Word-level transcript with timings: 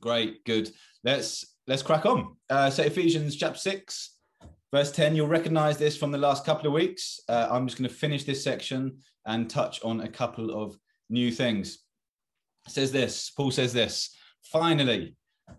Great, 0.00 0.44
good. 0.44 0.70
Let's 1.04 1.56
let's 1.66 1.82
crack 1.82 2.06
on. 2.06 2.36
Uh, 2.48 2.70
so 2.70 2.82
Ephesians 2.82 3.36
chapter 3.36 3.58
six, 3.58 4.16
verse 4.72 4.92
ten. 4.92 5.16
You'll 5.16 5.26
recognise 5.28 5.76
this 5.76 5.96
from 5.96 6.10
the 6.10 6.18
last 6.18 6.44
couple 6.44 6.66
of 6.66 6.72
weeks. 6.72 7.20
Uh, 7.28 7.48
I'm 7.50 7.66
just 7.66 7.78
going 7.78 7.88
to 7.88 7.94
finish 7.94 8.24
this 8.24 8.44
section 8.44 8.98
and 9.26 9.50
touch 9.50 9.82
on 9.82 10.00
a 10.00 10.08
couple 10.08 10.62
of 10.62 10.76
new 11.10 11.30
things. 11.30 11.78
It 12.66 12.72
says 12.72 12.92
this. 12.92 13.30
Paul 13.30 13.50
says 13.50 13.72
this. 13.72 14.14
Finally, 14.42 15.16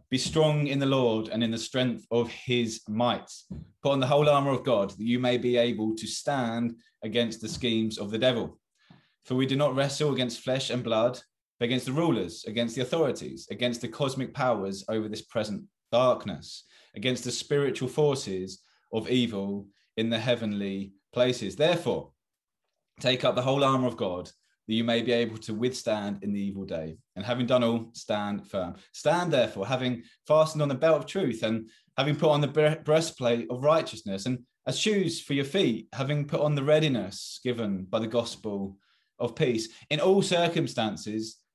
be 0.10 0.18
strong 0.18 0.68
in 0.68 0.80
the 0.80 0.86
Lord 0.86 1.30
and 1.30 1.44
in 1.44 1.52
the 1.52 1.58
strength 1.58 2.06
of 2.12 2.30
His 2.30 2.82
might. 2.88 3.30
Put 3.84 3.94
on 3.94 4.00
the 4.00 4.08
whole 4.08 4.30
armor 4.30 4.52
of 4.52 4.64
God 4.64 4.92
that 4.92 5.06
you 5.06 5.20
may 5.20 5.38
be 5.38 5.58
able 5.58 5.96
to 5.96 6.08
stand 6.08 6.76
against 7.04 7.42
the 7.42 7.50
schemes 7.50 7.98
of 7.98 8.12
the 8.12 8.18
devil. 8.18 8.60
For 9.26 9.36
we 9.36 9.46
do 9.46 9.56
not 9.56 9.76
wrestle 9.76 10.14
against 10.14 10.42
flesh 10.42 10.70
and 10.70 10.84
blood 10.84 11.20
against 11.62 11.86
the 11.86 11.92
rulers, 11.92 12.46
against 12.46 12.76
the 12.76 12.82
authorities, 12.82 13.48
against 13.52 13.82
the 13.82 13.88
cosmic 13.88 14.34
powers 14.34 14.84
over 14.90 15.08
this 15.08 15.22
present 15.22 15.64
darkness, 15.92 16.64
against 16.96 17.24
the 17.24 17.32
spiritual 17.32 17.88
forces 17.88 18.62
of 18.94 19.10
evil 19.10 19.68
in 19.98 20.10
the 20.10 20.20
heavenly 20.20 20.94
places. 21.14 21.56
Therefore, 21.56 22.12
take 23.00 23.24
up 23.24 23.36
the 23.36 23.42
whole 23.42 23.64
armor 23.64 23.88
of 23.88 23.98
God 23.98 24.30
that 24.68 24.76
you 24.76 24.84
may 24.84 25.02
be 25.02 25.12
able 25.12 25.38
to 25.38 25.54
withstand 25.54 26.20
in 26.22 26.32
the 26.32 26.40
evil 26.40 26.64
day. 26.64 26.96
And 27.16 27.26
having 27.26 27.48
done 27.48 27.64
all, 27.64 27.90
stand 27.94 28.48
firm. 28.48 28.76
Stand 28.94 29.34
therefore, 29.34 29.66
having 29.66 30.04
fastened 30.28 30.62
on 30.62 30.70
the 30.70 30.76
belt 30.76 31.00
of 31.00 31.06
truth 31.08 31.42
and 31.42 31.68
having 31.98 32.16
put 32.16 32.30
on 32.30 32.40
the 32.40 32.80
breastplate 32.86 33.50
of 33.50 33.64
righteousness 33.64 34.28
and 34.28 34.40
as 34.68 34.78
shoes 34.78 35.20
for 35.20 35.34
your 35.34 35.46
feet, 35.46 35.88
having 35.94 36.28
put 36.28 36.42
on 36.42 36.54
the 36.54 36.64
readiness 36.64 37.40
given 37.44 37.86
by 37.86 37.98
the 37.98 38.06
gospel 38.06 38.78
of 39.18 39.36
peace. 39.36 39.70
In 39.90 40.00
all 40.00 40.22
circumstances, 40.22 41.38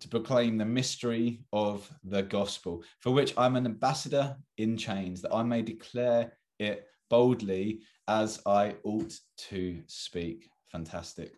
to 0.00 0.08
proclaim 0.08 0.58
the 0.58 0.64
mystery 0.64 1.40
of 1.52 1.88
the 2.04 2.22
gospel, 2.22 2.82
for 3.00 3.12
which 3.12 3.34
I'm 3.36 3.56
an 3.56 3.66
ambassador 3.66 4.36
in 4.58 4.76
chains, 4.76 5.22
that 5.22 5.32
I 5.32 5.42
may 5.42 5.62
declare 5.62 6.32
it 6.58 6.86
boldly 7.10 7.80
as 8.08 8.40
I 8.46 8.74
ought 8.84 9.14
to 9.48 9.82
speak. 9.86 10.48
Fantastic. 10.72 11.34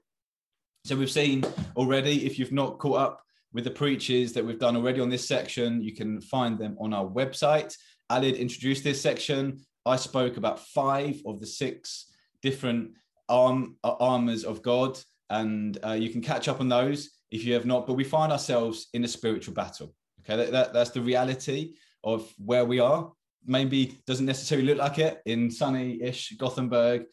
So 0.84 0.96
we've 0.96 1.10
seen 1.10 1.44
already, 1.76 2.24
if 2.24 2.38
you've 2.38 2.52
not 2.52 2.78
caught 2.78 3.00
up 3.00 3.22
with 3.52 3.64
the 3.64 3.70
preachers 3.70 4.32
that 4.32 4.44
we've 4.44 4.58
done 4.58 4.76
already 4.76 5.00
on 5.00 5.10
this 5.10 5.26
section, 5.26 5.82
you 5.82 5.94
can 5.94 6.20
find 6.20 6.58
them 6.58 6.76
on 6.80 6.92
our 6.92 7.06
website. 7.06 7.74
Alid 8.10 8.38
introduced 8.38 8.84
this 8.84 9.00
section. 9.00 9.58
I 9.84 9.96
spoke 9.96 10.36
about 10.36 10.60
five 10.60 11.20
of 11.26 11.40
the 11.40 11.46
six 11.46 12.12
different 12.40 12.92
arm, 13.28 13.76
armors 13.82 14.44
of 14.44 14.62
God, 14.62 14.98
and 15.30 15.76
uh, 15.84 15.92
you 15.92 16.10
can 16.10 16.22
catch 16.22 16.48
up 16.48 16.60
on 16.60 16.68
those 16.68 17.10
if 17.30 17.44
you 17.44 17.54
have 17.54 17.66
not. 17.66 17.86
But 17.86 17.94
we 17.94 18.04
find 18.04 18.32
ourselves 18.32 18.88
in 18.92 19.04
a 19.04 19.08
spiritual 19.08 19.54
battle. 19.54 19.94
Okay, 20.20 20.36
that, 20.36 20.52
that, 20.52 20.72
that's 20.72 20.90
the 20.90 21.00
reality 21.00 21.74
of 22.02 22.32
where 22.38 22.64
we 22.64 22.80
are. 22.80 23.12
Maybe 23.44 23.98
doesn't 24.06 24.26
necessarily 24.26 24.66
look 24.66 24.78
like 24.78 24.98
it 24.98 25.22
in 25.26 25.50
sunny-ish 25.50 26.34
Gothenburg 26.36 27.04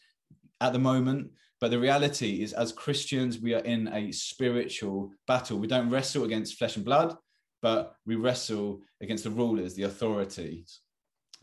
at 0.60 0.72
the 0.72 0.78
moment, 0.78 1.30
but 1.60 1.70
the 1.70 1.78
reality 1.78 2.42
is, 2.42 2.52
as 2.52 2.72
Christians, 2.72 3.38
we 3.38 3.54
are 3.54 3.62
in 3.64 3.88
a 3.88 4.10
spiritual 4.12 5.12
battle. 5.26 5.58
We 5.58 5.68
don't 5.68 5.90
wrestle 5.90 6.24
against 6.24 6.58
flesh 6.58 6.76
and 6.76 6.84
blood, 6.84 7.16
but 7.62 7.94
we 8.04 8.16
wrestle 8.16 8.82
against 9.00 9.24
the 9.24 9.30
rulers, 9.30 9.74
the 9.74 9.84
authorities. 9.84 10.80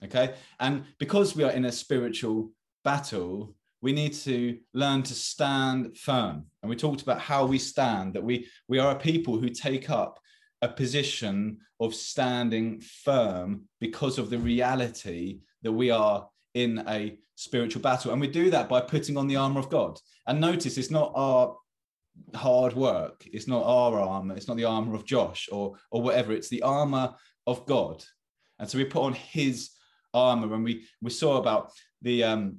Okay, 0.03 0.33
and 0.59 0.83
because 0.99 1.35
we 1.35 1.43
are 1.43 1.51
in 1.51 1.65
a 1.65 1.71
spiritual 1.71 2.51
battle, 2.83 3.55
we 3.81 3.91
need 3.91 4.13
to 4.13 4.57
learn 4.73 5.03
to 5.03 5.13
stand 5.13 5.97
firm. 5.97 6.45
And 6.61 6.69
we 6.69 6.75
talked 6.75 7.01
about 7.01 7.19
how 7.19 7.45
we 7.45 7.57
stand, 7.57 8.13
that 8.13 8.23
we, 8.23 8.47
we 8.67 8.79
are 8.79 8.91
a 8.91 8.99
people 8.99 9.39
who 9.39 9.49
take 9.49 9.89
up 9.89 10.19
a 10.61 10.67
position 10.67 11.57
of 11.79 11.95
standing 11.95 12.79
firm 12.79 13.63
because 13.79 14.19
of 14.19 14.29
the 14.29 14.37
reality 14.37 15.39
that 15.63 15.71
we 15.71 15.89
are 15.89 16.27
in 16.53 16.83
a 16.87 17.17
spiritual 17.35 17.81
battle. 17.81 18.11
And 18.11 18.21
we 18.21 18.27
do 18.27 18.51
that 18.51 18.69
by 18.69 18.81
putting 18.81 19.17
on 19.17 19.27
the 19.27 19.37
armor 19.37 19.59
of 19.59 19.69
God. 19.69 19.97
And 20.27 20.39
notice 20.39 20.77
it's 20.77 20.91
not 20.91 21.11
our 21.15 21.55
hard 22.35 22.73
work, 22.73 23.25
it's 23.25 23.47
not 23.47 23.63
our 23.63 23.99
armor, 23.99 24.35
it's 24.35 24.47
not 24.47 24.57
the 24.57 24.65
armor 24.65 24.93
of 24.93 25.05
Josh 25.05 25.49
or, 25.51 25.73
or 25.89 26.03
whatever, 26.03 26.33
it's 26.33 26.49
the 26.49 26.61
armor 26.61 27.15
of 27.47 27.65
God. 27.65 28.03
And 28.59 28.69
so 28.69 28.77
we 28.77 28.85
put 28.85 29.03
on 29.03 29.13
his 29.13 29.71
armor 30.13 30.53
and 30.53 30.63
we, 30.63 30.85
we 31.01 31.09
saw 31.09 31.37
about 31.37 31.71
the 32.03 32.23
um, 32.23 32.57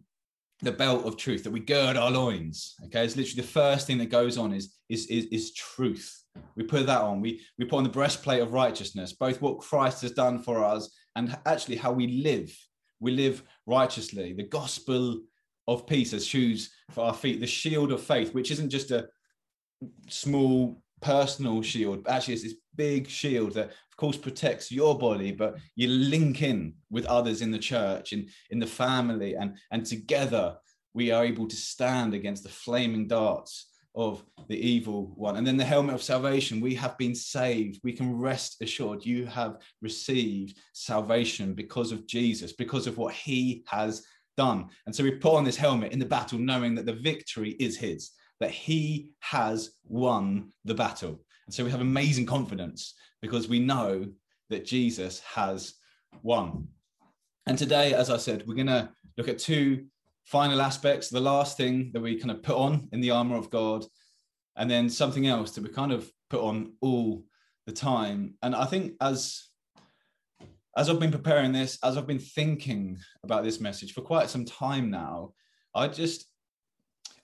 the 0.62 0.72
belt 0.72 1.04
of 1.04 1.16
truth 1.16 1.42
that 1.42 1.50
we 1.50 1.60
gird 1.60 1.96
our 1.96 2.10
loins 2.10 2.76
okay? 2.84 3.04
It's 3.04 3.16
literally 3.16 3.42
the 3.42 3.48
first 3.48 3.86
thing 3.86 3.98
that 3.98 4.10
goes 4.10 4.38
on 4.38 4.52
is 4.52 4.76
is 4.88 5.06
is, 5.06 5.26
is 5.26 5.52
truth. 5.54 6.18
We 6.56 6.62
put 6.62 6.86
that 6.86 7.02
on. 7.02 7.20
We 7.20 7.40
we 7.58 7.64
put 7.64 7.78
on 7.78 7.84
the 7.84 7.90
breastplate 7.90 8.40
of 8.40 8.52
righteousness 8.52 9.12
both 9.12 9.42
what 9.42 9.58
christ 9.58 10.02
has 10.02 10.12
done 10.12 10.42
for 10.42 10.64
us 10.64 10.90
and 11.16 11.36
actually 11.46 11.76
how 11.76 11.92
we 11.92 12.06
live. 12.06 12.56
We 13.00 13.12
live 13.12 13.42
righteously. 13.66 14.32
The 14.32 14.44
gospel 14.44 15.20
of 15.68 15.86
peace 15.86 16.12
as 16.12 16.26
shoes 16.26 16.70
for 16.90 17.04
our 17.04 17.14
feet 17.14 17.40
the 17.40 17.46
shield 17.46 17.92
of 17.92 18.02
faith 18.02 18.34
which 18.34 18.50
isn't 18.50 18.70
just 18.70 18.90
a 18.90 19.08
small 20.08 20.82
personal 21.02 21.60
shield. 21.62 22.06
Actually 22.08 22.34
it's 22.34 22.42
this 22.44 22.54
big 22.76 23.08
shield 23.08 23.52
that 23.54 23.66
of 23.66 23.96
course 23.96 24.16
protects 24.16 24.72
your 24.72 24.98
body 24.98 25.30
but 25.32 25.56
you 25.76 25.88
link 25.88 26.42
in 26.42 26.74
with 26.90 27.04
others 27.06 27.42
in 27.42 27.50
the 27.50 27.58
church 27.58 28.12
and 28.12 28.28
in 28.50 28.58
the 28.58 28.66
family. 28.66 29.34
And 29.34 29.56
and 29.70 29.84
together 29.84 30.56
we 30.94 31.10
are 31.10 31.24
able 31.24 31.48
to 31.48 31.56
stand 31.56 32.14
against 32.14 32.42
the 32.42 32.48
flaming 32.48 33.08
darts 33.08 33.68
of 33.94 34.24
the 34.48 34.56
evil 34.56 35.12
one. 35.16 35.36
And 35.36 35.46
then 35.46 35.58
the 35.58 35.64
helmet 35.64 35.94
of 35.94 36.02
salvation 36.02 36.60
we 36.60 36.74
have 36.76 36.96
been 36.96 37.14
saved. 37.14 37.80
We 37.84 37.92
can 37.92 38.16
rest 38.16 38.62
assured 38.62 39.04
you 39.04 39.26
have 39.26 39.58
received 39.82 40.56
salvation 40.72 41.52
because 41.52 41.92
of 41.92 42.06
jesus 42.06 42.52
because 42.52 42.86
of 42.86 42.96
what 42.96 43.12
he 43.12 43.64
has 43.66 44.06
done. 44.36 44.69
And 44.86 44.94
so 44.94 45.04
we 45.04 45.10
put 45.10 45.34
on 45.34 45.44
this 45.44 45.56
helmet 45.56 45.92
in 45.92 45.98
the 45.98 46.06
battle 46.06 46.38
knowing 46.38 46.74
that 46.76 46.86
the 46.86 46.94
victory 46.94 47.50
is 47.60 47.76
his 47.76 48.12
that 48.42 48.50
he 48.50 49.10
has 49.20 49.72
won 49.88 50.53
the 50.64 50.75
battle 50.75 51.20
and 51.47 51.54
so 51.54 51.64
we 51.64 51.70
have 51.70 51.80
amazing 51.80 52.26
confidence 52.26 52.94
because 53.20 53.48
we 53.48 53.58
know 53.58 54.06
that 54.50 54.64
Jesus 54.64 55.20
has 55.20 55.75
won. 56.22 56.69
And 57.47 57.58
today, 57.58 57.94
as 57.94 58.10
I 58.10 58.16
said, 58.16 58.44
we're 58.47 58.54
going 58.54 58.66
to 58.69 58.91
look 59.16 59.28
at 59.28 59.38
two 59.38 59.86
final 60.25 60.60
aspects. 60.62 61.08
The 61.08 61.20
last 61.20 61.56
thing 61.56 61.91
that 61.92 62.00
we 62.00 62.16
kind 62.16 62.31
of 62.31 62.42
put 62.42 62.56
on 62.56 62.88
in 62.92 63.00
the 63.00 63.10
armor 63.10 63.36
of 63.36 63.50
God, 63.50 63.84
and 64.56 64.70
then 64.70 64.88
something 64.88 65.26
else 65.26 65.52
that 65.52 65.64
we 65.64 65.70
kind 65.70 65.92
of 65.92 66.10
put 66.31 66.41
on 66.41 66.72
all 66.81 67.25
the 67.66 67.72
time. 67.72 68.34
And 68.42 68.54
I 68.54 68.66
think 68.66 68.94
as 69.00 69.48
as 70.75 70.88
I've 70.88 71.00
been 71.00 71.12
preparing 71.12 71.52
this, 71.52 71.78
as 71.84 71.98
I've 71.98 72.06
been 72.06 72.19
thinking 72.19 72.97
about 73.25 73.44
this 73.44 73.60
message 73.60 73.92
for 73.92 74.00
quite 74.00 74.31
some 74.31 74.47
time 74.47 74.91
now, 74.91 75.34
I 75.75 75.88
just 75.88 76.31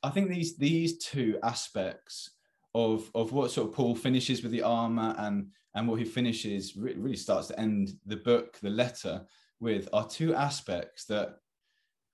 I 0.03 0.10
think 0.10 0.28
these 0.28 0.56
these 0.56 0.98
two 0.98 1.38
aspects 1.42 2.31
of 2.75 3.10
of 3.14 3.32
what 3.32 3.50
sort 3.50 3.69
of 3.69 3.75
Paul 3.75 3.94
finishes 3.94 4.42
with 4.42 4.53
the 4.53 4.62
armor 4.62 5.14
and 5.19 5.48
and 5.75 5.88
what 5.88 5.98
he 5.98 6.04
finishes 6.04 6.76
really 6.76 7.16
starts 7.16 7.48
to 7.48 7.60
end 7.60 7.91
the 8.06 8.16
book, 8.16 8.59
the 8.60 8.70
letter 8.70 9.25
with 9.60 9.88
are 9.92 10.09
two 10.09 10.34
aspects 10.34 11.04
that 11.06 11.36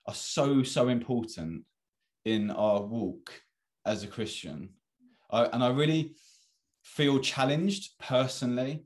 are 0.06 0.14
so 0.14 0.62
so 0.62 0.88
important 0.88 1.64
in 2.24 2.50
our 2.50 2.82
walk 2.82 3.30
as 3.86 4.02
a 4.02 4.06
Christian. 4.08 4.70
I, 5.30 5.44
and 5.46 5.62
I 5.62 5.68
really 5.68 6.14
feel 6.82 7.18
challenged 7.18 7.98
personally 7.98 8.84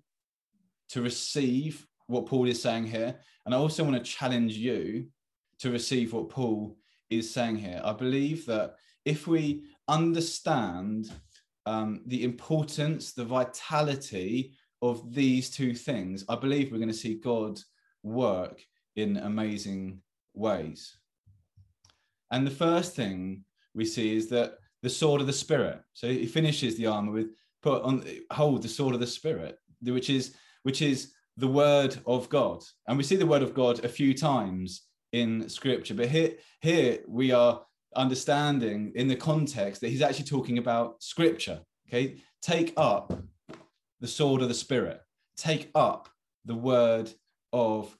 to 0.90 1.02
receive 1.02 1.86
what 2.06 2.26
Paul 2.26 2.48
is 2.48 2.62
saying 2.62 2.86
here. 2.86 3.16
And 3.44 3.54
I 3.54 3.58
also 3.58 3.84
want 3.84 3.96
to 3.96 4.02
challenge 4.02 4.54
you 4.54 5.06
to 5.60 5.70
receive 5.70 6.12
what 6.12 6.30
Paul 6.30 6.76
is 7.10 7.32
saying 7.32 7.56
here. 7.56 7.80
I 7.84 7.92
believe 7.92 8.46
that 8.46 8.76
if 9.08 9.26
we 9.26 9.64
understand 9.88 11.10
um, 11.64 12.02
the 12.06 12.25
importance, 12.25 13.12
the 13.12 13.25
vitality 13.25 14.52
of 14.82 15.14
these 15.14 15.49
two 15.49 15.72
things, 15.75 16.26
I 16.28 16.37
believe 16.37 16.70
we're 16.70 16.76
going 16.76 16.88
to 16.88 17.05
see 17.06 17.14
God 17.14 17.58
work 18.02 18.60
in 18.96 19.16
amazing 19.16 20.02
ways. 20.34 20.94
And 22.31 22.46
the 22.46 22.58
first 22.66 22.94
thing 22.94 23.44
we 23.75 23.87
see 23.87 24.14
is 24.14 24.28
that 24.28 24.58
the 24.82 24.90
sword 24.90 25.22
of 25.22 25.26
the 25.26 25.32
spirit. 25.32 25.81
So 25.94 26.08
he 26.08 26.26
finishes 26.26 26.76
the 26.76 26.87
armor 26.87 27.12
with 27.12 27.28
put 27.62 27.82
on 27.82 28.04
hold 28.31 28.62
the 28.62 28.69
sword 28.69 28.94
of 28.94 29.00
the 29.00 29.06
spirit, 29.06 29.56
which 29.82 30.11
is 30.11 30.34
which 30.64 30.82
is 30.82 31.12
the 31.38 31.49
word 31.49 31.96
of 32.06 32.28
God. 32.28 32.62
And 32.87 32.99
we 32.99 33.04
see 33.04 33.16
the 33.16 33.32
word 33.32 33.43
of 33.43 33.54
God 33.54 33.84
a 33.84 33.88
few 33.88 34.12
times 34.12 34.82
in 35.12 35.49
scripture, 35.49 35.94
but 35.94 36.08
here, 36.08 36.32
here 36.61 36.99
we 37.06 37.32
are 37.32 37.62
understanding 37.96 38.93
in 38.94 39.08
the 39.08 39.17
context 39.17 39.81
that 39.81 39.88
he's 39.88 40.02
actually 40.02 40.26
talking 40.26 40.58
about 40.58 41.02
scripture. 41.02 41.61
Okay, 41.88 42.19
take 42.43 42.73
up 42.76 43.12
the 44.00 44.08
sword 44.08 44.43
of 44.43 44.49
the 44.49 44.55
spirit, 44.55 45.00
take 45.37 45.70
up 45.75 46.08
the 46.44 46.55
word 46.55 47.11
of 47.52 47.96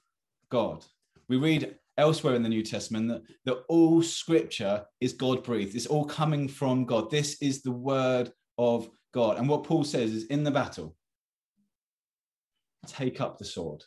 God. 0.49 0.85
We 1.27 1.37
read 1.37 1.75
elsewhere 1.97 2.35
in 2.35 2.43
the 2.43 2.49
New 2.49 2.63
Testament 2.63 3.09
that, 3.09 3.21
that 3.45 3.63
all 3.67 4.01
scripture 4.01 4.85
is 5.01 5.13
God 5.13 5.43
breathed, 5.43 5.75
it's 5.75 5.85
all 5.85 6.05
coming 6.05 6.47
from 6.47 6.85
God. 6.85 7.11
This 7.11 7.41
is 7.41 7.61
the 7.61 7.71
word 7.71 8.31
of 8.57 8.89
God. 9.13 9.37
And 9.37 9.49
what 9.49 9.63
Paul 9.63 9.83
says 9.83 10.11
is 10.11 10.25
in 10.25 10.43
the 10.43 10.51
battle, 10.51 10.95
take 12.87 13.21
up 13.21 13.37
the 13.37 13.45
sword, 13.45 13.83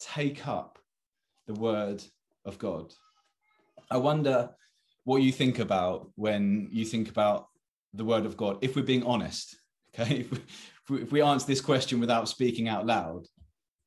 take 0.00 0.46
up 0.46 0.78
the 1.46 1.54
word 1.54 2.02
of 2.44 2.58
God. 2.58 2.92
I 3.90 3.96
wonder 3.98 4.50
what 5.04 5.22
you 5.22 5.32
think 5.32 5.58
about 5.58 6.10
when 6.16 6.68
you 6.72 6.84
think 6.84 7.08
about 7.08 7.46
the 7.94 8.04
word 8.04 8.26
of 8.26 8.36
God, 8.36 8.58
if 8.60 8.76
we're 8.76 8.82
being 8.82 9.04
honest. 9.04 9.56
Okay. 9.94 10.26
If 10.86 10.90
we, 10.90 11.02
if 11.02 11.10
we 11.10 11.20
answer 11.20 11.48
this 11.48 11.60
question 11.60 11.98
without 11.98 12.28
speaking 12.28 12.68
out 12.68 12.86
loud, 12.86 13.26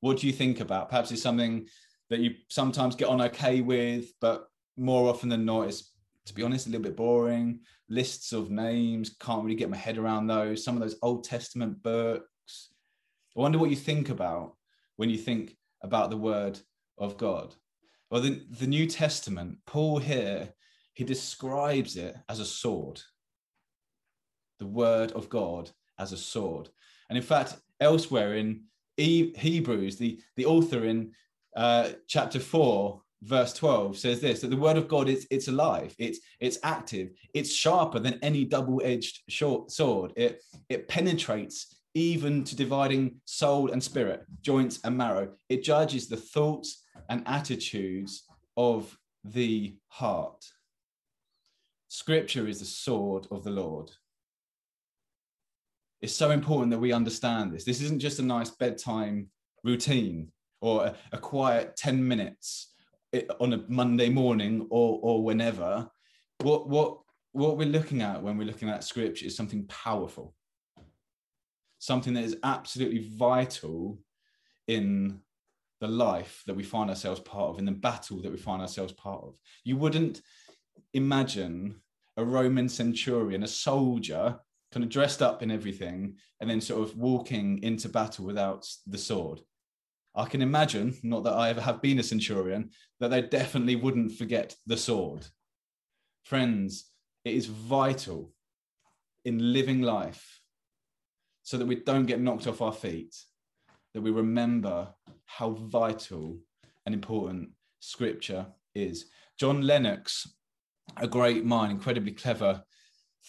what 0.01 0.17
do 0.17 0.27
you 0.27 0.33
think 0.33 0.59
about? 0.59 0.89
Perhaps 0.89 1.13
it's 1.13 1.21
something 1.21 1.65
that 2.09 2.19
you 2.19 2.35
sometimes 2.49 2.97
get 2.97 3.07
on 3.07 3.21
okay 3.21 3.61
with, 3.61 4.11
but 4.19 4.47
more 4.75 5.09
often 5.09 5.29
than 5.29 5.45
not, 5.45 5.69
it's 5.69 5.93
to 6.29 6.33
be 6.33 6.43
honest, 6.43 6.67
a 6.67 6.69
little 6.69 6.83
bit 6.83 6.95
boring. 6.95 7.59
Lists 7.89 8.33
of 8.33 8.51
names, 8.51 9.15
can't 9.19 9.43
really 9.43 9.55
get 9.55 9.69
my 9.69 9.77
head 9.77 9.97
around 9.97 10.27
those. 10.27 10.63
Some 10.63 10.75
of 10.75 10.81
those 10.81 10.97
Old 11.01 11.23
Testament 11.23 11.81
books. 11.81 12.71
I 13.35 13.41
wonder 13.41 13.57
what 13.57 13.71
you 13.71 13.75
think 13.75 14.09
about 14.09 14.55
when 14.97 15.09
you 15.09 15.17
think 15.17 15.57
about 15.81 16.09
the 16.09 16.17
word 16.17 16.59
of 16.97 17.17
God. 17.17 17.55
Well, 18.09 18.21
the, 18.21 18.41
the 18.49 18.67
New 18.67 18.87
Testament, 18.87 19.57
Paul 19.65 19.99
here, 19.99 20.53
he 20.93 21.03
describes 21.03 21.95
it 21.95 22.15
as 22.27 22.39
a 22.39 22.45
sword. 22.45 23.01
The 24.59 24.65
word 24.65 25.11
of 25.11 25.29
God 25.29 25.69
as 25.97 26.11
a 26.11 26.17
sword. 26.17 26.69
And 27.09 27.17
in 27.17 27.23
fact, 27.23 27.55
elsewhere 27.79 28.35
in 28.35 28.63
Hebrews, 28.97 29.97
the, 29.97 30.19
the 30.35 30.45
author 30.45 30.85
in 30.85 31.11
uh, 31.55 31.89
chapter 32.07 32.39
4 32.39 33.01
verse 33.23 33.53
12 33.53 33.97
says 33.97 34.21
this 34.21 34.39
that 34.39 34.49
the 34.49 34.55
word 34.55 34.77
of 34.77 34.87
god 34.87 35.09
is 35.09 35.27
it's 35.29 35.49
alive 35.49 35.93
it's 35.99 36.19
it's 36.39 36.57
active 36.63 37.11
it's 37.33 37.53
sharper 37.53 37.99
than 37.99 38.17
any 38.21 38.45
double-edged 38.45 39.23
short 39.27 39.69
sword 39.69 40.13
it 40.15 40.41
it 40.69 40.87
penetrates 40.87 41.78
even 41.93 42.43
to 42.43 42.55
dividing 42.55 43.15
soul 43.25 43.71
and 43.71 43.83
spirit 43.83 44.23
joints 44.41 44.79
and 44.83 44.97
marrow. 44.97 45.29
It 45.49 45.63
judges 45.63 46.07
the 46.07 46.17
thoughts 46.17 46.83
and 47.09 47.23
attitudes 47.25 48.23
of 48.57 48.97
the 49.23 49.75
heart. 49.87 50.45
Scripture 51.87 52.47
is 52.47 52.59
the 52.59 52.65
sword 52.65 53.27
of 53.31 53.43
the 53.43 53.51
lord. 53.51 53.91
It's 56.01 56.15
so 56.15 56.31
important 56.31 56.71
that 56.71 56.79
we 56.79 56.93
understand 56.93 57.51
this. 57.51 57.65
This 57.65 57.81
isn't 57.81 57.99
just 57.99 58.19
a 58.19 58.23
nice 58.23 58.51
bedtime 58.51 59.27
routine 59.63 60.31
or 60.61 60.85
a, 60.85 60.95
a 61.11 61.17
quiet 61.17 61.75
10 61.75 62.05
minutes 62.05 62.73
eh, 63.13 63.23
on 63.39 63.53
a 63.53 63.63
Monday 63.67 64.09
morning 64.09 64.67
or 64.69 64.99
or 65.01 65.23
whenever, 65.23 65.89
what 66.41 66.69
what 66.69 66.99
what 67.31 67.57
we're 67.57 67.67
looking 67.67 68.01
at 68.01 68.21
when 68.21 68.37
we're 68.37 68.47
looking 68.47 68.69
at 68.69 68.83
scripture 68.83 69.25
is 69.25 69.35
something 69.35 69.65
powerful, 69.67 70.33
something 71.79 72.13
that 72.13 72.23
is 72.23 72.37
absolutely 72.43 73.09
vital 73.17 73.99
in 74.67 75.19
the 75.81 75.87
life 75.87 76.43
that 76.45 76.55
we 76.55 76.63
find 76.63 76.89
ourselves 76.89 77.21
part 77.21 77.49
of, 77.49 77.59
in 77.59 77.65
the 77.65 77.71
battle 77.71 78.21
that 78.21 78.31
we 78.31 78.37
find 78.37 78.61
ourselves 78.61 78.93
part 78.93 79.23
of. 79.23 79.35
You 79.63 79.77
wouldn't 79.77 80.21
imagine 80.93 81.81
a 82.17 82.23
Roman 82.23 82.67
centurion, 82.67 83.43
a 83.43 83.47
soldier, 83.47 84.39
kind 84.71 84.83
of 84.83 84.89
dressed 84.89 85.21
up 85.21 85.41
in 85.41 85.49
everything, 85.49 86.17
and 86.41 86.49
then 86.49 86.61
sort 86.61 86.87
of 86.87 86.97
walking 86.97 87.63
into 87.63 87.89
battle 87.89 88.25
without 88.25 88.67
the 88.85 88.97
sword. 88.97 89.39
I 90.15 90.25
can 90.25 90.41
imagine, 90.41 90.97
not 91.01 91.23
that 91.23 91.33
I 91.33 91.49
ever 91.49 91.61
have 91.61 91.81
been 91.81 91.99
a 91.99 92.03
centurion, 92.03 92.71
that 92.99 93.09
they 93.09 93.21
definitely 93.21 93.77
wouldn't 93.77 94.11
forget 94.11 94.55
the 94.67 94.77
sword. 94.77 95.25
Friends, 96.23 96.91
it 97.23 97.33
is 97.33 97.45
vital 97.45 98.33
in 99.23 99.53
living 99.53 99.81
life 99.81 100.38
so 101.49 101.57
that 101.57 101.65
we 101.65 101.73
don't 101.73 102.05
get 102.05 102.21
knocked 102.21 102.45
off 102.45 102.61
our 102.61 102.71
feet, 102.71 103.15
that 103.95 104.01
we 104.01 104.11
remember 104.11 104.87
how 105.25 105.49
vital 105.49 106.37
and 106.85 106.93
important 106.93 107.49
scripture 107.79 108.45
is. 108.75 109.07
John 109.39 109.63
Lennox, 109.63 110.31
a 110.97 111.07
great 111.07 111.43
mind, 111.45 111.71
incredibly 111.71 112.11
clever 112.11 112.61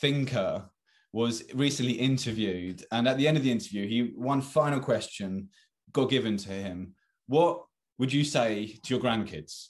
thinker, 0.02 0.68
was 1.14 1.44
recently 1.54 1.94
interviewed. 1.94 2.84
And 2.92 3.08
at 3.08 3.16
the 3.16 3.26
end 3.26 3.38
of 3.38 3.42
the 3.42 3.50
interview, 3.50 3.88
he 3.88 4.12
one 4.14 4.42
final 4.42 4.80
question 4.80 5.48
got 5.90 6.10
given 6.10 6.36
to 6.36 6.50
him, 6.50 6.92
what 7.26 7.64
would 7.98 8.12
you 8.12 8.24
say 8.24 8.78
to 8.84 8.94
your 8.94 9.02
grandkids? 9.02 9.68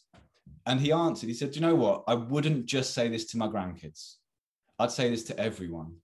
And 0.66 0.80
he 0.80 0.90
answered, 0.90 1.28
he 1.28 1.34
said, 1.34 1.52
Do 1.52 1.60
you 1.60 1.66
know 1.66 1.76
what? 1.76 2.02
I 2.08 2.14
wouldn't 2.14 2.66
just 2.66 2.94
say 2.94 3.06
this 3.06 3.26
to 3.26 3.38
my 3.38 3.46
grandkids. 3.46 4.16
I'd 4.80 4.90
say 4.90 5.08
this 5.08 5.22
to 5.26 5.38
everyone. 5.38 5.98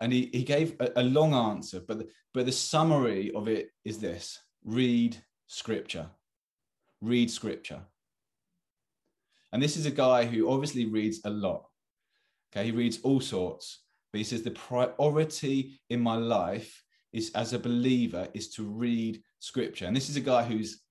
And 0.00 0.12
he, 0.12 0.30
he 0.32 0.42
gave 0.42 0.76
a, 0.80 0.90
a 0.96 1.02
long 1.02 1.34
answer, 1.34 1.80
but 1.86 1.98
the, 1.98 2.08
but 2.32 2.46
the 2.46 2.52
summary 2.52 3.32
of 3.32 3.48
it 3.48 3.70
is 3.84 3.98
this 3.98 4.38
read 4.64 5.16
scripture. 5.46 6.06
Read 7.00 7.30
scripture. 7.30 7.80
And 9.52 9.62
this 9.62 9.76
is 9.76 9.86
a 9.86 9.90
guy 9.90 10.24
who 10.24 10.50
obviously 10.50 10.86
reads 10.86 11.20
a 11.24 11.30
lot. 11.30 11.66
Okay, 12.52 12.66
he 12.66 12.72
reads 12.72 12.98
all 13.02 13.20
sorts, 13.20 13.84
but 14.12 14.18
he 14.18 14.24
says 14.24 14.42
the 14.42 14.50
priority 14.50 15.80
in 15.90 16.00
my 16.00 16.16
life 16.16 16.82
is 17.12 17.30
as 17.34 17.52
a 17.52 17.58
believer 17.58 18.28
is 18.34 18.50
to 18.50 18.64
read 18.64 19.22
scripture. 19.38 19.86
And 19.86 19.96
this 19.96 20.08
is 20.08 20.16
a 20.16 20.20
guy 20.20 20.42
who's 20.42 20.82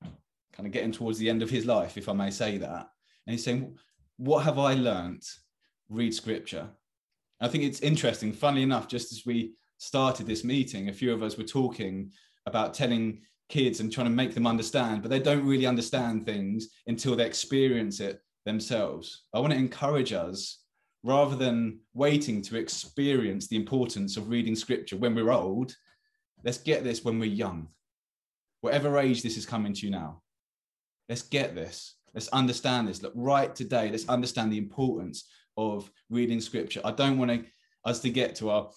kind 0.53 0.65
of 0.65 0.71
getting 0.71 0.91
towards 0.91 1.17
the 1.17 1.29
end 1.29 1.41
of 1.41 1.49
his 1.49 1.65
life, 1.65 1.97
if 1.97 2.07
I 2.07 2.13
may 2.13 2.31
say 2.31 2.57
that. 2.59 2.87
And 3.27 3.33
he's 3.33 3.43
saying, 3.43 3.77
What 4.17 4.43
have 4.45 4.59
I 4.59 4.75
learned? 4.75 5.23
Read 5.89 6.13
scripture. 6.13 6.69
I 7.41 7.47
think 7.47 7.63
it's 7.63 7.81
interesting. 7.81 8.31
Funnily 8.31 8.63
enough, 8.63 8.87
just 8.87 9.11
as 9.11 9.25
we 9.25 9.53
started 9.77 10.25
this 10.25 10.43
meeting, 10.43 10.89
a 10.89 10.93
few 10.93 11.13
of 11.13 11.23
us 11.23 11.37
were 11.37 11.43
talking 11.43 12.11
about 12.45 12.73
telling 12.73 13.21
kids 13.49 13.79
and 13.79 13.91
trying 13.91 14.07
to 14.07 14.11
make 14.11 14.33
them 14.33 14.47
understand, 14.47 15.01
but 15.01 15.09
they 15.09 15.19
don't 15.19 15.45
really 15.45 15.65
understand 15.65 16.25
things 16.25 16.69
until 16.87 17.15
they 17.15 17.25
experience 17.25 17.99
it 17.99 18.21
themselves. 18.45 19.23
I 19.33 19.39
want 19.39 19.53
to 19.53 19.59
encourage 19.59 20.13
us 20.13 20.59
rather 21.03 21.35
than 21.35 21.79
waiting 21.93 22.41
to 22.43 22.57
experience 22.57 23.47
the 23.47 23.57
importance 23.57 24.15
of 24.15 24.29
reading 24.29 24.55
scripture 24.55 24.95
when 24.95 25.15
we're 25.15 25.31
old, 25.31 25.75
let's 26.43 26.57
get 26.57 26.83
this 26.83 27.03
when 27.03 27.19
we're 27.19 27.25
young 27.25 27.67
whatever 28.63 28.97
age 28.97 29.21
this 29.21 29.35
is 29.35 29.45
coming 29.45 29.73
to 29.73 29.85
you 29.85 29.91
now. 29.91 30.21
Let's 31.09 31.21
get 31.21 31.53
this. 31.53 31.95
Let's 32.13 32.29
understand 32.29 32.87
this. 32.87 33.03
Look, 33.03 33.11
right 33.13 33.53
today, 33.53 33.91
let's 33.91 34.07
understand 34.07 34.53
the 34.53 34.57
importance 34.57 35.27
of 35.57 35.89
reading 36.09 36.41
scripture. 36.41 36.81
I 36.83 36.91
don't 36.91 37.17
want 37.17 37.31
to, 37.31 37.45
us 37.85 37.99
to 38.01 38.09
get 38.09 38.35
to 38.35 38.49
our 38.49 38.69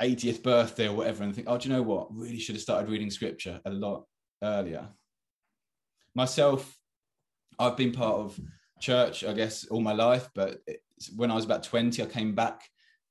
80th 0.00 0.42
birthday 0.42 0.88
or 0.88 0.96
whatever 0.96 1.22
and 1.22 1.34
think, 1.34 1.48
oh, 1.48 1.58
do 1.58 1.68
you 1.68 1.74
know 1.74 1.82
what? 1.82 2.08
Really 2.12 2.38
should 2.38 2.56
have 2.56 2.62
started 2.62 2.90
reading 2.90 3.10
scripture 3.10 3.60
a 3.64 3.70
lot 3.70 4.04
earlier. 4.42 4.88
Myself, 6.14 6.76
I've 7.58 7.76
been 7.76 7.92
part 7.92 8.16
of 8.16 8.40
church, 8.80 9.24
I 9.24 9.32
guess, 9.32 9.66
all 9.66 9.80
my 9.80 9.92
life, 9.92 10.28
but 10.34 10.58
when 11.16 11.30
I 11.30 11.34
was 11.34 11.44
about 11.44 11.62
20, 11.62 12.02
I 12.02 12.06
came 12.06 12.34
back 12.34 12.62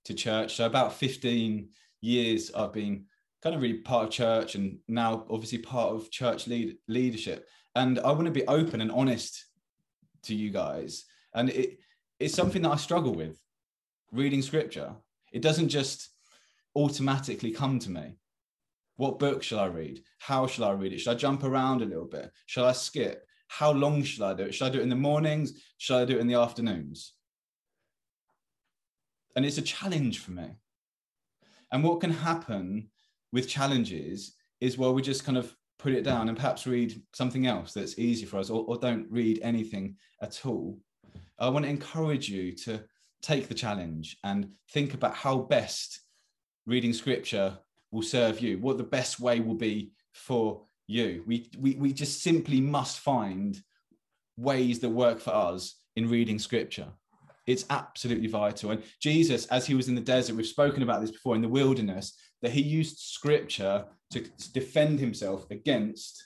to 0.05 0.13
church. 0.13 0.55
So 0.55 0.65
about 0.65 0.93
15 0.93 1.70
years 2.01 2.51
I've 2.53 2.74
been 2.74 3.05
kind 3.41 3.55
of 3.55 3.62
really 3.62 3.79
part 3.79 4.05
of 4.05 4.12
church 4.12 4.55
and 4.55 4.77
now 4.88 5.25
obviously 5.29 5.60
part 5.60 5.93
of 5.93 6.12
church 6.12 6.48
lead, 6.48 6.77
leadership. 6.88 7.48
And 7.75 8.00
I 8.00 8.12
want 8.12 8.25
to 8.25 8.31
be 8.31 8.48
open 8.48 8.81
and 8.81 8.91
honest 8.91 9.46
to 10.24 10.36
you 10.36 10.51
guys. 10.51 11.05
And 11.34 11.50
it, 11.50 11.79
it's 12.22 12.36
something 12.36 12.62
that 12.62 12.72
I 12.72 12.75
struggle 12.75 13.13
with 13.13 13.40
reading 14.12 14.42
scripture. 14.42 14.94
It 15.32 15.42
doesn't 15.42 15.70
just 15.70 16.10
automatically 16.75 17.51
come 17.51 17.80
to 17.80 17.90
me. 17.90 18.18
What 18.98 19.18
book 19.18 19.42
shall 19.42 19.60
I 19.60 19.66
read? 19.66 20.04
How 20.20 20.46
shall 20.46 20.66
I 20.66 20.72
read 20.72 20.94
it? 20.94 21.00
Should 21.00 21.12
I 21.12 21.16
jump 21.16 21.44
around 21.44 21.82
a 21.82 21.86
little 21.86 22.06
bit? 22.06 22.32
Shall 22.46 22.66
I 22.66 22.74
skip? 22.74 23.25
How 23.48 23.72
long 23.72 24.04
shall 24.04 24.28
I 24.28 24.34
do 24.36 24.44
it? 24.44 24.54
Should 24.54 24.68
I 24.68 24.70
do 24.70 24.80
it 24.80 24.84
in 24.84 24.90
the 24.90 24.96
mornings? 24.96 25.54
Shall 25.78 25.98
I 25.98 26.06
do 26.06 26.18
it 26.18 26.22
in 26.22 26.28
the 26.28 26.36
afternoons? 26.40 27.13
And 29.36 29.46
it's 29.46 29.58
a 29.58 29.63
challenge 29.63 30.20
for 30.20 30.32
me. 30.32 30.58
And 31.72 31.84
what 31.84 32.01
can 32.01 32.12
happen 32.12 32.90
with 33.32 33.48
challenges 33.48 34.36
is 34.60 34.78
well 34.78 34.94
we 34.94 35.01
just 35.01 35.24
kind 35.24 35.38
of 35.38 35.56
put 35.80 35.94
it 35.94 36.04
down 36.04 36.28
and 36.28 36.38
perhaps 36.38 36.68
read 36.68 37.01
something 37.13 37.48
else 37.48 37.74
that's 37.74 37.98
easy 37.98 38.25
for 38.25 38.38
us 38.38 38.50
or, 38.51 38.63
or 38.66 38.78
don't 38.78 39.10
read 39.10 39.40
anything 39.42 39.96
at 40.22 40.46
all 40.46 40.78
i 41.40 41.50
want 41.50 41.66
to 41.66 41.70
encourage 41.70 42.30
you 42.30 42.52
to 42.54 42.84
take 43.22 43.48
the 43.48 43.54
challenge 43.54 44.18
and 44.24 44.50
think 44.72 44.94
about 44.94 45.14
how 45.14 45.38
best 45.38 46.02
reading 46.66 46.94
scripture 46.94 47.58
will 47.92 48.02
serve 48.02 48.40
you 48.40 48.58
what 48.60 48.78
the 48.78 48.84
best 48.84 49.20
way 49.20 49.40
will 49.40 49.56
be 49.56 49.92
for 50.14 50.64
you. 50.92 51.24
We, 51.26 51.50
we, 51.58 51.76
we 51.76 51.94
just 51.94 52.22
simply 52.22 52.62
must 52.62 53.00
find 53.00 53.62
ways 54.38 54.80
that 54.80 54.90
work 54.90 55.20
for 55.20 55.34
us 55.34 55.76
in 55.96 56.10
reading 56.10 56.40
scripture. 56.40 56.88
It's 57.48 57.66
absolutely 57.70 58.28
vital. 58.28 58.72
And 58.72 58.84
Jesus, 59.02 59.46
as 59.48 59.66
he 59.66 59.74
was 59.74 59.88
in 59.88 59.96
the 59.96 60.02
desert, 60.02 60.36
we've 60.36 60.46
spoken 60.46 60.84
about 60.84 61.02
this 61.02 61.12
before 61.12 61.36
in 61.36 61.42
the 61.42 61.50
wilderness, 61.50 62.14
that 62.42 62.52
he 62.52 62.62
used 62.62 63.00
scripture 63.00 63.86
to 64.12 64.22
defend 64.54 65.00
himself 65.00 65.50
against 65.50 66.24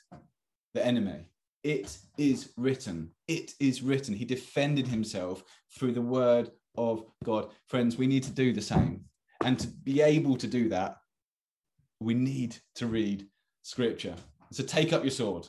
the 0.74 0.86
enemy. 0.86 1.30
It 1.66 1.98
is 2.20 2.52
written. 2.58 3.10
It 3.28 3.54
is 3.60 3.82
written. 3.82 4.14
He 4.14 4.24
defended 4.24 4.88
himself 4.88 5.44
through 5.76 5.94
the 5.94 6.02
word 6.02 6.52
of 6.78 7.04
God. 7.24 7.50
Friends, 7.66 7.98
we 7.98 8.06
need 8.06 8.22
to 8.22 8.32
do 8.32 8.54
the 8.54 8.62
same. 8.62 9.06
And 9.44 9.58
to 9.58 9.68
be 9.68 10.00
able 10.00 10.38
to 10.38 10.46
do 10.46 10.70
that, 10.70 10.98
we 12.00 12.14
need 12.14 12.56
to 12.76 12.86
read 12.86 13.26
scripture. 13.64 14.14
So 14.52 14.64
take 14.64 14.94
up 14.94 15.04
your 15.04 15.10
sword, 15.10 15.48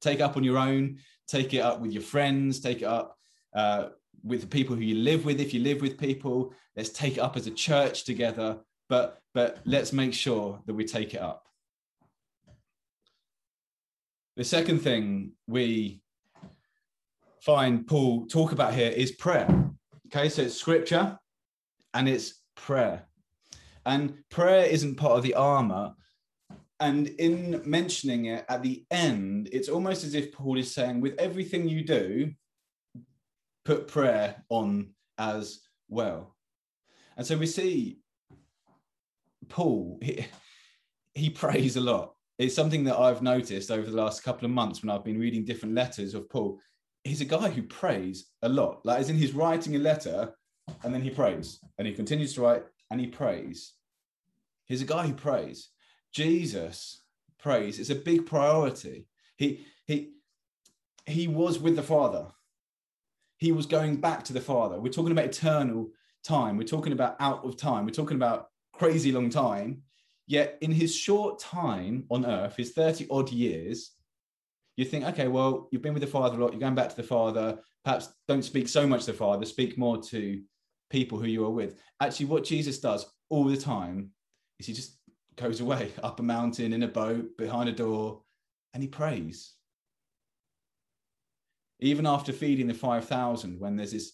take 0.00 0.22
up 0.22 0.38
on 0.38 0.44
your 0.44 0.56
own, 0.56 0.96
take 1.28 1.52
it 1.52 1.60
up 1.60 1.80
with 1.80 1.92
your 1.92 2.04
friends, 2.04 2.60
take 2.60 2.78
it 2.78 2.88
up 2.88 3.18
uh, 3.54 3.88
with 4.24 4.40
the 4.40 4.46
people 4.46 4.74
who 4.74 4.82
you 4.82 4.94
live 4.94 5.26
with. 5.26 5.40
If 5.40 5.52
you 5.52 5.60
live 5.60 5.82
with 5.82 5.98
people, 5.98 6.54
let's 6.74 6.88
take 6.88 7.18
it 7.18 7.20
up 7.20 7.36
as 7.36 7.46
a 7.46 7.50
church 7.50 8.04
together. 8.04 8.60
But 8.88 9.20
but 9.34 9.58
let's 9.66 9.92
make 9.92 10.14
sure 10.14 10.62
that 10.64 10.72
we 10.72 10.86
take 10.86 11.12
it 11.12 11.20
up. 11.20 11.49
The 14.40 14.44
second 14.44 14.78
thing 14.78 15.32
we 15.46 16.00
find 17.42 17.86
Paul 17.86 18.24
talk 18.24 18.52
about 18.52 18.72
here 18.72 18.90
is 18.90 19.12
prayer. 19.12 19.46
Okay, 20.06 20.30
so 20.30 20.40
it's 20.40 20.54
scripture 20.54 21.18
and 21.92 22.08
it's 22.08 22.40
prayer. 22.56 23.06
And 23.84 24.14
prayer 24.30 24.64
isn't 24.64 24.94
part 24.94 25.18
of 25.18 25.24
the 25.24 25.34
armor. 25.34 25.92
And 26.80 27.08
in 27.08 27.60
mentioning 27.66 28.24
it 28.24 28.46
at 28.48 28.62
the 28.62 28.86
end, 28.90 29.50
it's 29.52 29.68
almost 29.68 30.04
as 30.04 30.14
if 30.14 30.32
Paul 30.32 30.56
is 30.56 30.72
saying, 30.72 31.02
with 31.02 31.20
everything 31.20 31.68
you 31.68 31.84
do, 31.84 32.32
put 33.66 33.88
prayer 33.88 34.42
on 34.48 34.94
as 35.18 35.60
well. 35.90 36.34
And 37.18 37.26
so 37.26 37.36
we 37.36 37.44
see 37.44 37.98
Paul, 39.50 39.98
he, 40.00 40.24
he 41.12 41.28
prays 41.28 41.76
a 41.76 41.82
lot. 41.82 42.14
It's 42.40 42.54
something 42.54 42.84
that 42.84 42.98
I've 42.98 43.20
noticed 43.20 43.70
over 43.70 43.90
the 43.90 44.02
last 44.02 44.22
couple 44.22 44.46
of 44.46 44.50
months 44.50 44.82
when 44.82 44.88
I've 44.88 45.04
been 45.04 45.20
reading 45.20 45.44
different 45.44 45.74
letters 45.74 46.14
of 46.14 46.26
Paul. 46.30 46.58
He's 47.04 47.20
a 47.20 47.26
guy 47.26 47.50
who 47.50 47.62
prays 47.64 48.30
a 48.40 48.48
lot. 48.48 48.80
Like, 48.82 48.98
as 48.98 49.10
in, 49.10 49.16
he's 49.18 49.34
writing 49.34 49.76
a 49.76 49.78
letter 49.78 50.32
and 50.82 50.94
then 50.94 51.02
he 51.02 51.10
prays 51.10 51.60
and 51.76 51.86
he 51.86 51.92
continues 51.92 52.32
to 52.34 52.40
write 52.40 52.62
and 52.90 52.98
he 52.98 53.08
prays. 53.08 53.74
He's 54.64 54.80
a 54.80 54.86
guy 54.86 55.06
who 55.06 55.12
prays. 55.12 55.68
Jesus 56.14 57.02
prays. 57.38 57.78
It's 57.78 57.90
a 57.90 57.94
big 57.94 58.24
priority. 58.24 59.06
He 59.36 59.66
he 59.86 60.14
he 61.04 61.28
was 61.28 61.58
with 61.58 61.76
the 61.76 61.82
Father. 61.82 62.28
He 63.36 63.52
was 63.52 63.66
going 63.66 63.96
back 63.96 64.24
to 64.24 64.32
the 64.32 64.40
Father. 64.40 64.80
We're 64.80 64.92
talking 64.92 65.12
about 65.12 65.26
eternal 65.26 65.90
time. 66.24 66.56
We're 66.56 66.64
talking 66.64 66.94
about 66.94 67.16
out 67.20 67.44
of 67.44 67.58
time. 67.58 67.84
We're 67.84 67.90
talking 67.90 68.16
about 68.16 68.48
crazy 68.72 69.12
long 69.12 69.28
time. 69.28 69.82
Yet 70.30 70.58
in 70.60 70.70
his 70.70 70.94
short 70.94 71.40
time 71.40 72.04
on 72.08 72.24
earth, 72.24 72.54
his 72.54 72.70
30 72.70 73.08
odd 73.10 73.32
years, 73.32 73.96
you 74.76 74.84
think, 74.84 75.04
okay, 75.06 75.26
well, 75.26 75.68
you've 75.72 75.82
been 75.82 75.92
with 75.92 76.04
the 76.04 76.06
Father 76.06 76.38
a 76.38 76.40
lot, 76.40 76.52
you're 76.52 76.60
going 76.60 76.76
back 76.76 76.88
to 76.88 76.94
the 76.94 77.02
Father. 77.02 77.58
Perhaps 77.84 78.10
don't 78.28 78.44
speak 78.44 78.68
so 78.68 78.86
much 78.86 79.06
to 79.06 79.10
the 79.10 79.18
Father, 79.18 79.44
speak 79.44 79.76
more 79.76 80.00
to 80.00 80.40
people 80.88 81.18
who 81.18 81.26
you 81.26 81.44
are 81.44 81.50
with. 81.50 81.80
Actually, 82.00 82.26
what 82.26 82.44
Jesus 82.44 82.78
does 82.78 83.12
all 83.28 83.42
the 83.42 83.56
time 83.56 84.12
is 84.60 84.66
he 84.66 84.72
just 84.72 85.00
goes 85.34 85.58
away 85.58 85.90
up 86.04 86.20
a 86.20 86.22
mountain 86.22 86.72
in 86.74 86.84
a 86.84 86.88
boat 86.88 87.36
behind 87.36 87.68
a 87.68 87.72
door 87.72 88.22
and 88.72 88.84
he 88.84 88.88
prays. 88.88 89.54
Even 91.80 92.06
after 92.06 92.32
feeding 92.32 92.68
the 92.68 92.74
5,000, 92.74 93.58
when 93.58 93.74
there's 93.74 93.90
this 93.90 94.12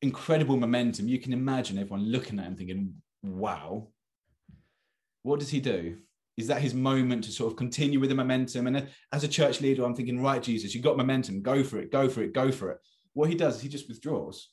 incredible 0.00 0.56
momentum, 0.56 1.06
you 1.06 1.18
can 1.18 1.34
imagine 1.34 1.76
everyone 1.76 2.10
looking 2.10 2.38
at 2.38 2.46
him 2.46 2.56
thinking, 2.56 2.94
wow. 3.22 3.88
What 5.26 5.40
does 5.40 5.50
he 5.50 5.58
do? 5.58 5.96
Is 6.36 6.46
that 6.46 6.62
his 6.62 6.72
moment 6.72 7.24
to 7.24 7.32
sort 7.32 7.50
of 7.50 7.56
continue 7.56 7.98
with 7.98 8.10
the 8.10 8.14
momentum? 8.14 8.68
And 8.68 8.86
as 9.12 9.24
a 9.24 9.28
church 9.28 9.60
leader, 9.60 9.84
I'm 9.84 9.96
thinking, 9.96 10.22
right, 10.22 10.40
Jesus, 10.40 10.72
you've 10.72 10.84
got 10.84 10.96
momentum, 10.96 11.42
go 11.42 11.64
for 11.64 11.80
it, 11.80 11.90
go 11.90 12.08
for 12.08 12.22
it, 12.22 12.32
go 12.32 12.52
for 12.52 12.70
it. 12.70 12.78
What 13.12 13.28
he 13.28 13.34
does 13.34 13.56
is 13.56 13.62
he 13.62 13.68
just 13.68 13.88
withdraws 13.88 14.50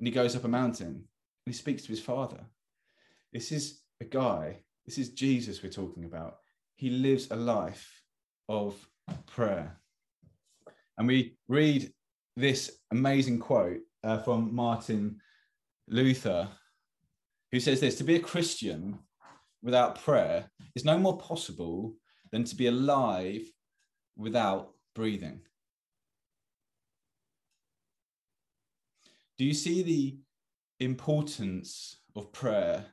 and 0.00 0.08
he 0.08 0.12
goes 0.12 0.34
up 0.34 0.42
a 0.42 0.48
mountain 0.48 0.88
and 0.88 1.06
he 1.46 1.52
speaks 1.52 1.82
to 1.82 1.90
his 1.90 2.00
father. 2.00 2.40
This 3.32 3.52
is 3.52 3.82
a 4.00 4.04
guy, 4.04 4.58
this 4.86 4.98
is 4.98 5.10
Jesus 5.10 5.62
we're 5.62 5.70
talking 5.70 6.04
about. 6.04 6.38
He 6.74 6.90
lives 6.90 7.30
a 7.30 7.36
life 7.36 8.02
of 8.48 8.74
prayer. 9.26 9.78
And 10.98 11.06
we 11.06 11.36
read 11.46 11.92
this 12.36 12.72
amazing 12.90 13.38
quote 13.38 13.82
uh, 14.02 14.18
from 14.18 14.52
Martin 14.52 15.20
Luther, 15.86 16.48
who 17.52 17.60
says 17.60 17.78
this 17.78 17.98
To 17.98 18.04
be 18.04 18.16
a 18.16 18.20
Christian 18.20 18.98
without 19.62 20.02
prayer 20.02 20.50
is 20.74 20.84
no 20.84 20.98
more 20.98 21.18
possible 21.18 21.94
than 22.30 22.44
to 22.44 22.56
be 22.56 22.66
alive 22.66 23.42
without 24.16 24.72
breathing. 24.94 25.40
Do 29.38 29.44
you 29.44 29.54
see 29.54 29.82
the 29.82 30.18
importance 30.84 31.96
of 32.14 32.32
prayer 32.32 32.84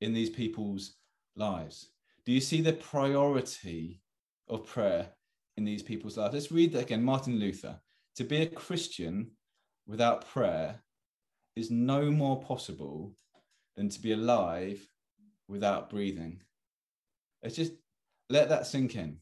in 0.00 0.12
these 0.12 0.30
people's 0.30 0.94
lives? 1.34 1.88
Do 2.24 2.32
you 2.32 2.40
see 2.40 2.60
the 2.60 2.72
priority 2.72 4.00
of 4.48 4.66
prayer 4.66 5.08
in 5.56 5.64
these 5.64 5.82
people's 5.82 6.16
lives? 6.16 6.34
Let's 6.34 6.52
read 6.52 6.72
that 6.72 6.82
again. 6.82 7.02
Martin 7.02 7.38
Luther. 7.38 7.80
To 8.16 8.24
be 8.24 8.38
a 8.38 8.46
Christian 8.46 9.32
without 9.86 10.26
prayer 10.28 10.80
is 11.54 11.70
no 11.70 12.10
more 12.10 12.40
possible 12.40 13.14
than 13.76 13.88
to 13.90 14.00
be 14.00 14.12
alive 14.12 14.86
without 15.48 15.90
breathing. 15.90 16.40
Let's 17.42 17.56
just 17.56 17.72
let 18.28 18.48
that 18.48 18.66
sink 18.66 18.96
in. 18.96 19.18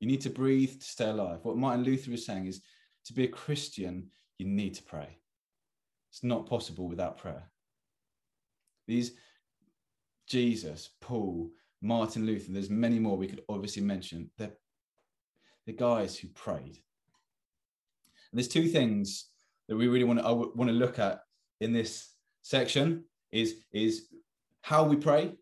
You 0.00 0.08
need 0.08 0.20
to 0.22 0.30
breathe 0.30 0.80
to 0.80 0.86
stay 0.86 1.08
alive. 1.08 1.40
What 1.42 1.56
Martin 1.56 1.84
Luther 1.84 2.10
was 2.10 2.26
saying 2.26 2.46
is 2.46 2.60
to 3.06 3.12
be 3.12 3.24
a 3.24 3.28
Christian, 3.28 4.08
you 4.38 4.46
need 4.46 4.74
to 4.74 4.82
pray. 4.82 5.18
It's 6.10 6.24
not 6.24 6.48
possible 6.48 6.88
without 6.88 7.18
prayer. 7.18 7.50
These 8.86 9.12
Jesus, 10.26 10.90
Paul, 11.00 11.50
Martin 11.80 12.26
Luther, 12.26 12.52
there's 12.52 12.70
many 12.70 12.98
more 12.98 13.16
we 13.16 13.28
could 13.28 13.42
obviously 13.48 13.82
mention. 13.82 14.30
They're 14.38 14.52
the 15.66 15.72
guys 15.72 16.16
who 16.16 16.28
prayed. 16.28 16.78
And 18.30 18.38
there's 18.38 18.48
two 18.48 18.68
things 18.68 19.26
that 19.68 19.76
we 19.76 19.88
really 19.88 20.04
want 20.04 20.20
to, 20.20 20.24
want 20.54 20.68
to 20.68 20.72
look 20.72 20.98
at 20.98 21.20
in 21.60 21.72
this 21.72 22.12
section 22.42 23.04
is, 23.32 23.56
is 23.72 24.06
how 24.66 24.82
we 24.82 24.96
pray 24.96 25.32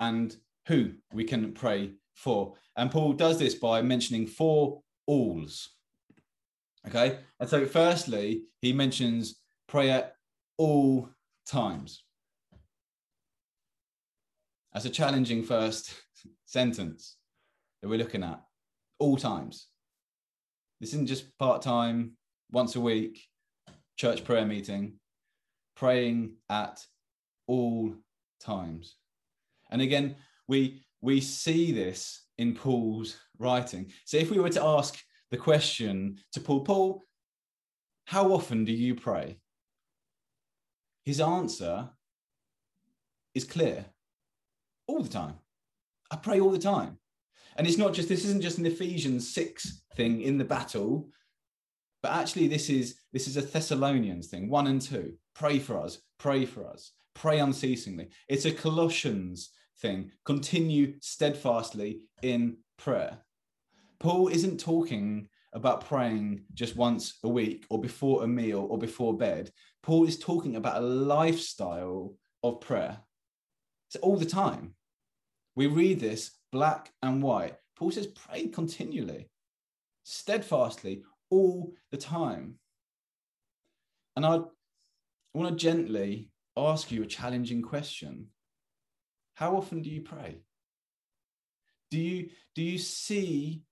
and 0.00 0.34
who 0.66 0.90
we 1.12 1.22
can 1.22 1.52
pray 1.52 1.92
for. 2.14 2.54
And 2.74 2.90
Paul 2.90 3.12
does 3.12 3.38
this 3.38 3.54
by 3.54 3.82
mentioning 3.82 4.26
four 4.26 4.80
alls. 5.06 5.68
Okay. 6.88 7.18
And 7.38 7.46
so, 7.46 7.66
firstly, 7.66 8.44
he 8.62 8.72
mentions 8.72 9.40
prayer 9.68 10.12
all 10.56 11.10
times. 11.44 12.02
That's 14.72 14.86
a 14.86 14.90
challenging 14.90 15.42
first 15.42 15.92
sentence 16.46 17.18
that 17.82 17.90
we're 17.90 17.98
looking 17.98 18.24
at. 18.24 18.40
All 18.98 19.18
times. 19.18 19.66
This 20.80 20.94
isn't 20.94 21.06
just 21.06 21.36
part 21.38 21.60
time, 21.60 22.12
once 22.50 22.76
a 22.76 22.80
week, 22.80 23.20
church 23.98 24.24
prayer 24.24 24.46
meeting, 24.46 24.94
praying 25.76 26.36
at 26.48 26.82
all 27.50 27.92
times. 28.38 28.94
And 29.72 29.82
again, 29.82 30.14
we, 30.46 30.84
we 31.00 31.20
see 31.20 31.72
this 31.72 32.26
in 32.38 32.54
Paul's 32.54 33.16
writing. 33.38 33.90
So 34.04 34.18
if 34.18 34.30
we 34.30 34.38
were 34.38 34.50
to 34.50 34.62
ask 34.62 35.02
the 35.32 35.36
question 35.36 36.18
to 36.32 36.40
Paul, 36.40 36.60
Paul, 36.60 37.02
how 38.04 38.32
often 38.32 38.64
do 38.64 38.72
you 38.72 38.94
pray? 38.94 39.38
His 41.04 41.20
answer 41.20 41.90
is 43.34 43.44
clear 43.44 43.84
all 44.86 45.02
the 45.02 45.08
time. 45.08 45.34
I 46.10 46.16
pray 46.16 46.38
all 46.38 46.50
the 46.50 46.58
time. 46.58 46.98
And 47.56 47.66
it's 47.66 47.78
not 47.78 47.94
just, 47.94 48.08
this 48.08 48.24
isn't 48.24 48.42
just 48.42 48.58
an 48.58 48.66
Ephesians 48.66 49.34
6 49.34 49.82
thing 49.96 50.22
in 50.22 50.38
the 50.38 50.44
battle, 50.44 51.08
but 52.02 52.12
actually 52.12 52.46
this 52.46 52.70
is 52.70 53.00
this 53.12 53.26
is 53.26 53.36
a 53.36 53.42
Thessalonians 53.42 54.28
thing, 54.28 54.48
one 54.48 54.68
and 54.68 54.80
two. 54.80 55.14
Pray 55.34 55.58
for 55.58 55.78
us, 55.78 55.98
pray 56.18 56.46
for 56.46 56.66
us, 56.66 56.92
pray 57.20 57.38
unceasingly. 57.38 58.08
It's 58.28 58.46
a 58.46 58.52
Colossians 58.52 59.50
thing. 59.82 60.10
Continue 60.24 60.94
steadfastly 61.02 62.08
in 62.22 62.56
prayer. 62.78 63.18
Paul 63.98 64.28
isn't 64.28 64.58
talking 64.58 65.28
about 65.52 65.84
praying 65.84 66.44
just 66.54 66.76
once 66.76 67.18
a 67.22 67.28
week 67.28 67.66
or 67.68 67.78
before 67.78 68.24
a 68.24 68.26
meal 68.26 68.66
or 68.70 68.78
before 68.78 69.14
bed. 69.14 69.50
Paul 69.82 70.06
is 70.06 70.18
talking 70.18 70.56
about 70.56 70.78
a 70.78 70.86
lifestyle 70.86 72.14
of 72.42 72.62
prayer. 72.62 73.00
So 73.90 74.00
all 74.00 74.16
the 74.16 74.24
time. 74.24 74.74
We 75.56 75.66
read 75.66 76.00
this 76.00 76.30
black 76.52 76.90
and 77.02 77.22
white. 77.22 77.56
Paul 77.76 77.90
says, 77.90 78.06
pray 78.06 78.46
continually, 78.46 79.28
steadfastly, 80.04 81.02
all 81.28 81.74
the 81.90 81.98
time. 81.98 82.54
And 84.16 84.24
I 84.24 84.40
want 85.34 85.50
to 85.50 85.54
gently 85.54 86.30
ask 86.68 86.90
you 86.90 87.02
a 87.02 87.06
challenging 87.06 87.62
question. 87.62 88.26
How 89.34 89.56
often 89.56 89.82
do 89.82 89.90
you 89.90 90.02
pray? 90.02 90.42
Do 91.90 91.98
you, 91.98 92.30
do 92.54 92.62
you 92.62 92.78
see 92.78 93.62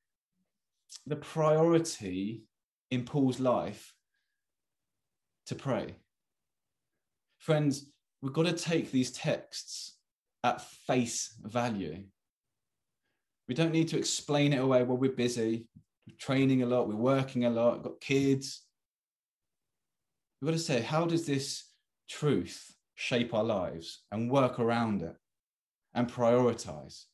the 1.06 1.16
priority 1.16 2.44
in 2.90 3.04
Paul's 3.04 3.40
life 3.40 3.94
to 5.46 5.54
pray? 5.54 5.96
Friends, 7.38 7.90
we've 8.22 8.32
got 8.32 8.46
to 8.46 8.52
take 8.52 8.90
these 8.90 9.12
texts 9.12 9.96
at 10.44 10.60
face 10.60 11.34
value. 11.42 12.04
We 13.48 13.54
don't 13.54 13.72
need 13.72 13.88
to 13.88 13.98
explain 13.98 14.52
it 14.52 14.60
away. 14.60 14.82
Well, 14.82 14.98
we're 14.98 15.12
busy, 15.12 15.66
we're 16.06 16.16
training 16.18 16.62
a 16.62 16.66
lot, 16.66 16.88
we're 16.88 16.96
working 16.96 17.44
a 17.44 17.50
lot, 17.50 17.82
got 17.82 18.00
kids. 18.00 18.62
We've 20.40 20.50
got 20.50 20.56
to 20.56 20.62
say, 20.62 20.80
how 20.80 21.06
does 21.06 21.26
this 21.26 21.64
truth 22.08 22.74
shape 22.98 23.32
our 23.32 23.44
lives 23.44 24.02
and 24.10 24.28
work 24.28 24.58
around 24.58 25.02
it 25.02 25.14
and 25.94 26.10
prioritize? 26.10 27.04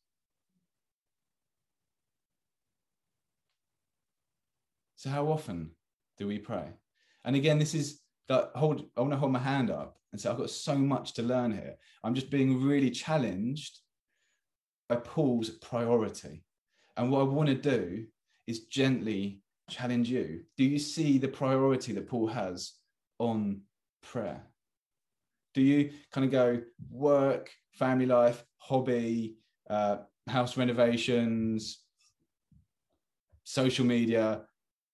So, 4.96 5.10
how 5.10 5.26
often 5.26 5.72
do 6.16 6.26
we 6.26 6.38
pray? 6.38 6.68
And 7.26 7.36
again, 7.36 7.58
this 7.58 7.74
is 7.74 8.00
that 8.30 8.52
hold, 8.54 8.86
I 8.96 9.00
want 9.02 9.12
to 9.12 9.18
hold 9.18 9.32
my 9.32 9.38
hand 9.38 9.70
up 9.70 9.98
and 10.10 10.18
say, 10.18 10.30
I've 10.30 10.38
got 10.38 10.48
so 10.48 10.74
much 10.74 11.12
to 11.14 11.22
learn 11.22 11.52
here. 11.52 11.74
I'm 12.02 12.14
just 12.14 12.30
being 12.30 12.62
really 12.62 12.90
challenged 12.90 13.80
by 14.88 14.96
Paul's 14.96 15.50
priority. 15.50 16.44
And 16.96 17.10
what 17.10 17.20
I 17.20 17.24
want 17.24 17.50
to 17.50 17.54
do 17.54 18.06
is 18.46 18.60
gently 18.60 19.42
challenge 19.68 20.08
you. 20.08 20.44
Do 20.56 20.64
you 20.64 20.78
see 20.78 21.18
the 21.18 21.28
priority 21.28 21.92
that 21.92 22.08
Paul 22.08 22.28
has 22.28 22.72
on 23.18 23.60
prayer? 24.02 24.46
Do 25.54 25.62
you 25.62 25.90
kind 26.12 26.24
of 26.24 26.32
go 26.32 26.60
work, 26.90 27.50
family 27.72 28.06
life, 28.06 28.44
hobby, 28.58 29.36
uh, 29.70 29.98
house 30.28 30.56
renovations, 30.56 31.78
social 33.44 33.86
media, 33.86 34.42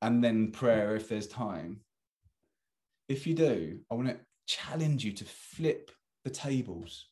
and 0.02 0.22
then 0.22 0.52
prayer 0.52 0.96
if 0.96 1.08
there's 1.08 1.26
time? 1.26 1.80
If 3.08 3.26
you 3.26 3.34
do, 3.34 3.80
I 3.90 3.94
want 3.94 4.08
to 4.08 4.18
challenge 4.46 5.04
you 5.04 5.12
to 5.12 5.24
flip 5.24 5.90
the 6.24 6.30
tables. 6.30 7.06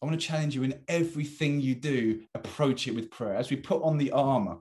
I 0.00 0.06
want 0.06 0.20
to 0.20 0.26
challenge 0.26 0.54
you 0.54 0.62
in 0.62 0.78
everything 0.88 1.60
you 1.60 1.74
do, 1.74 2.22
approach 2.34 2.86
it 2.86 2.94
with 2.94 3.10
prayer. 3.10 3.34
As 3.34 3.50
we 3.50 3.56
put 3.56 3.82
on 3.82 3.98
the 3.98 4.12
armor, 4.12 4.58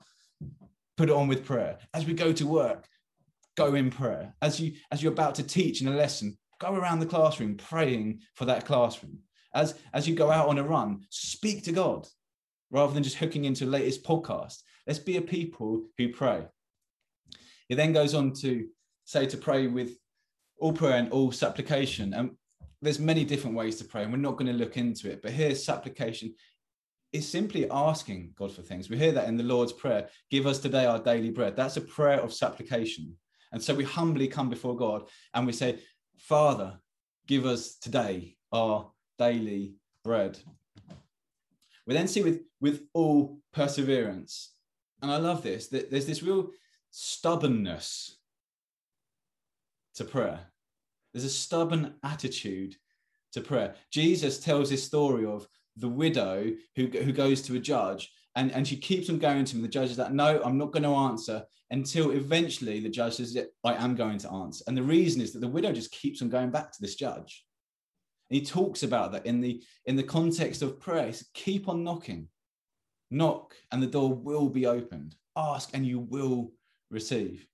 put 0.97 1.09
it 1.09 1.15
on 1.15 1.27
with 1.27 1.45
prayer. 1.45 1.77
As 1.93 2.05
we 2.05 2.13
go 2.13 2.33
to 2.33 2.47
work, 2.47 2.87
go 3.55 3.75
in 3.75 3.89
prayer. 3.91 4.33
As 4.41 4.59
you 4.59 4.73
as 4.91 5.03
you're 5.03 5.11
about 5.11 5.35
to 5.35 5.43
teach 5.43 5.81
in 5.81 5.87
a 5.87 5.95
lesson, 5.95 6.37
go 6.59 6.73
around 6.73 6.99
the 6.99 7.05
classroom 7.05 7.55
praying 7.55 8.21
for 8.35 8.45
that 8.45 8.65
classroom. 8.65 9.19
As 9.53 9.75
as 9.93 10.07
you 10.07 10.15
go 10.15 10.31
out 10.31 10.47
on 10.47 10.57
a 10.57 10.63
run, 10.63 11.05
speak 11.09 11.63
to 11.63 11.71
God 11.71 12.07
rather 12.71 12.93
than 12.93 13.03
just 13.03 13.17
hooking 13.17 13.45
into 13.45 13.65
the 13.65 13.71
latest 13.71 14.03
podcast. 14.03 14.61
Let's 14.85 14.99
be 14.99 15.17
a 15.17 15.21
people 15.21 15.85
who 15.97 16.09
pray. 16.09 16.45
It 17.69 17.75
then 17.75 17.93
goes 17.93 18.13
on 18.13 18.33
to 18.41 18.67
say 19.05 19.25
to 19.27 19.37
pray 19.37 19.67
with 19.67 19.97
all 20.59 20.73
prayer 20.73 20.97
and 20.97 21.11
all 21.11 21.31
supplication. 21.31 22.13
And 22.13 22.31
there's 22.81 22.99
many 22.99 23.23
different 23.23 23.55
ways 23.55 23.77
to 23.77 23.85
pray, 23.85 24.03
and 24.03 24.11
we're 24.11 24.19
not 24.19 24.37
going 24.37 24.51
to 24.51 24.53
look 24.53 24.77
into 24.77 25.09
it. 25.09 25.21
But 25.21 25.31
here's 25.31 25.63
supplication 25.63 26.33
is 27.13 27.27
simply 27.27 27.69
asking 27.71 28.31
God 28.35 28.51
for 28.51 28.61
things. 28.61 28.89
We 28.89 28.97
hear 28.97 29.13
that 29.13 29.29
in 29.29 29.37
the 29.37 29.43
Lord's 29.43 29.71
Prayer 29.71 30.09
give 30.29 30.45
us 30.45 30.59
today 30.59 30.85
our 30.85 30.99
daily 30.99 31.29
bread. 31.29 31.55
That's 31.55 31.77
a 31.77 31.81
prayer 31.81 32.19
of 32.19 32.33
supplication. 32.33 33.15
And 33.53 33.63
so 33.63 33.73
we 33.73 33.85
humbly 33.85 34.27
come 34.27 34.49
before 34.49 34.75
God 34.75 35.07
and 35.33 35.47
we 35.47 35.53
say, 35.53 35.79
Father, 36.17 36.79
give 37.27 37.45
us 37.45 37.75
today 37.75 38.35
our 38.51 38.91
daily 39.17 39.75
bread. 40.03 40.39
We 41.85 41.93
then 41.93 42.07
see 42.07 42.21
with, 42.21 42.41
with 42.61 42.83
all 42.93 43.39
perseverance, 43.53 44.53
and 45.01 45.11
I 45.11 45.17
love 45.17 45.43
this, 45.43 45.67
that 45.67 45.91
there's 45.91 46.07
this 46.07 46.23
real 46.23 46.49
stubbornness 46.89 48.17
to 49.95 50.03
prayer. 50.03 50.39
There's 51.13 51.25
a 51.25 51.29
stubborn 51.29 51.95
attitude 52.03 52.75
to 53.33 53.41
prayer. 53.41 53.75
Jesus 53.91 54.39
tells 54.39 54.69
this 54.69 54.83
story 54.83 55.25
of 55.25 55.47
the 55.77 55.89
widow 55.89 56.51
who, 56.75 56.87
who 56.87 57.11
goes 57.11 57.41
to 57.43 57.55
a 57.55 57.59
judge 57.59 58.11
and, 58.35 58.51
and 58.51 58.67
she 58.67 58.77
keeps 58.77 59.09
on 59.09 59.19
going 59.19 59.45
to 59.45 59.55
him. 59.55 59.61
The 59.61 59.67
judge 59.67 59.91
is 59.91 59.97
like, 59.97 60.11
no, 60.11 60.41
I'm 60.43 60.57
not 60.57 60.71
going 60.71 60.83
to 60.83 60.89
answer 60.89 61.43
until 61.71 62.11
eventually 62.11 62.79
the 62.79 62.89
judge 62.89 63.15
says, 63.15 63.37
I 63.63 63.73
am 63.73 63.95
going 63.95 64.17
to 64.19 64.31
answer. 64.31 64.63
And 64.67 64.77
the 64.77 64.83
reason 64.83 65.21
is 65.21 65.31
that 65.33 65.39
the 65.39 65.47
widow 65.47 65.71
just 65.71 65.91
keeps 65.91 66.21
on 66.21 66.29
going 66.29 66.51
back 66.51 66.71
to 66.71 66.81
this 66.81 66.95
judge. 66.95 67.45
And 68.29 68.39
he 68.39 68.45
talks 68.45 68.83
about 68.83 69.11
that 69.11 69.25
in 69.25 69.39
the 69.39 69.63
in 69.85 69.95
the 69.95 70.03
context 70.03 70.61
of 70.61 70.79
prayer. 70.79 71.11
Says, 71.13 71.29
keep 71.33 71.69
on 71.69 71.83
knocking. 71.83 72.27
Knock 73.11 73.55
and 73.71 73.81
the 73.81 73.87
door 73.87 74.13
will 74.13 74.49
be 74.49 74.65
opened. 74.65 75.15
Ask 75.35 75.69
and 75.73 75.85
you 75.85 75.99
will 75.99 76.51
receive. 76.89 77.47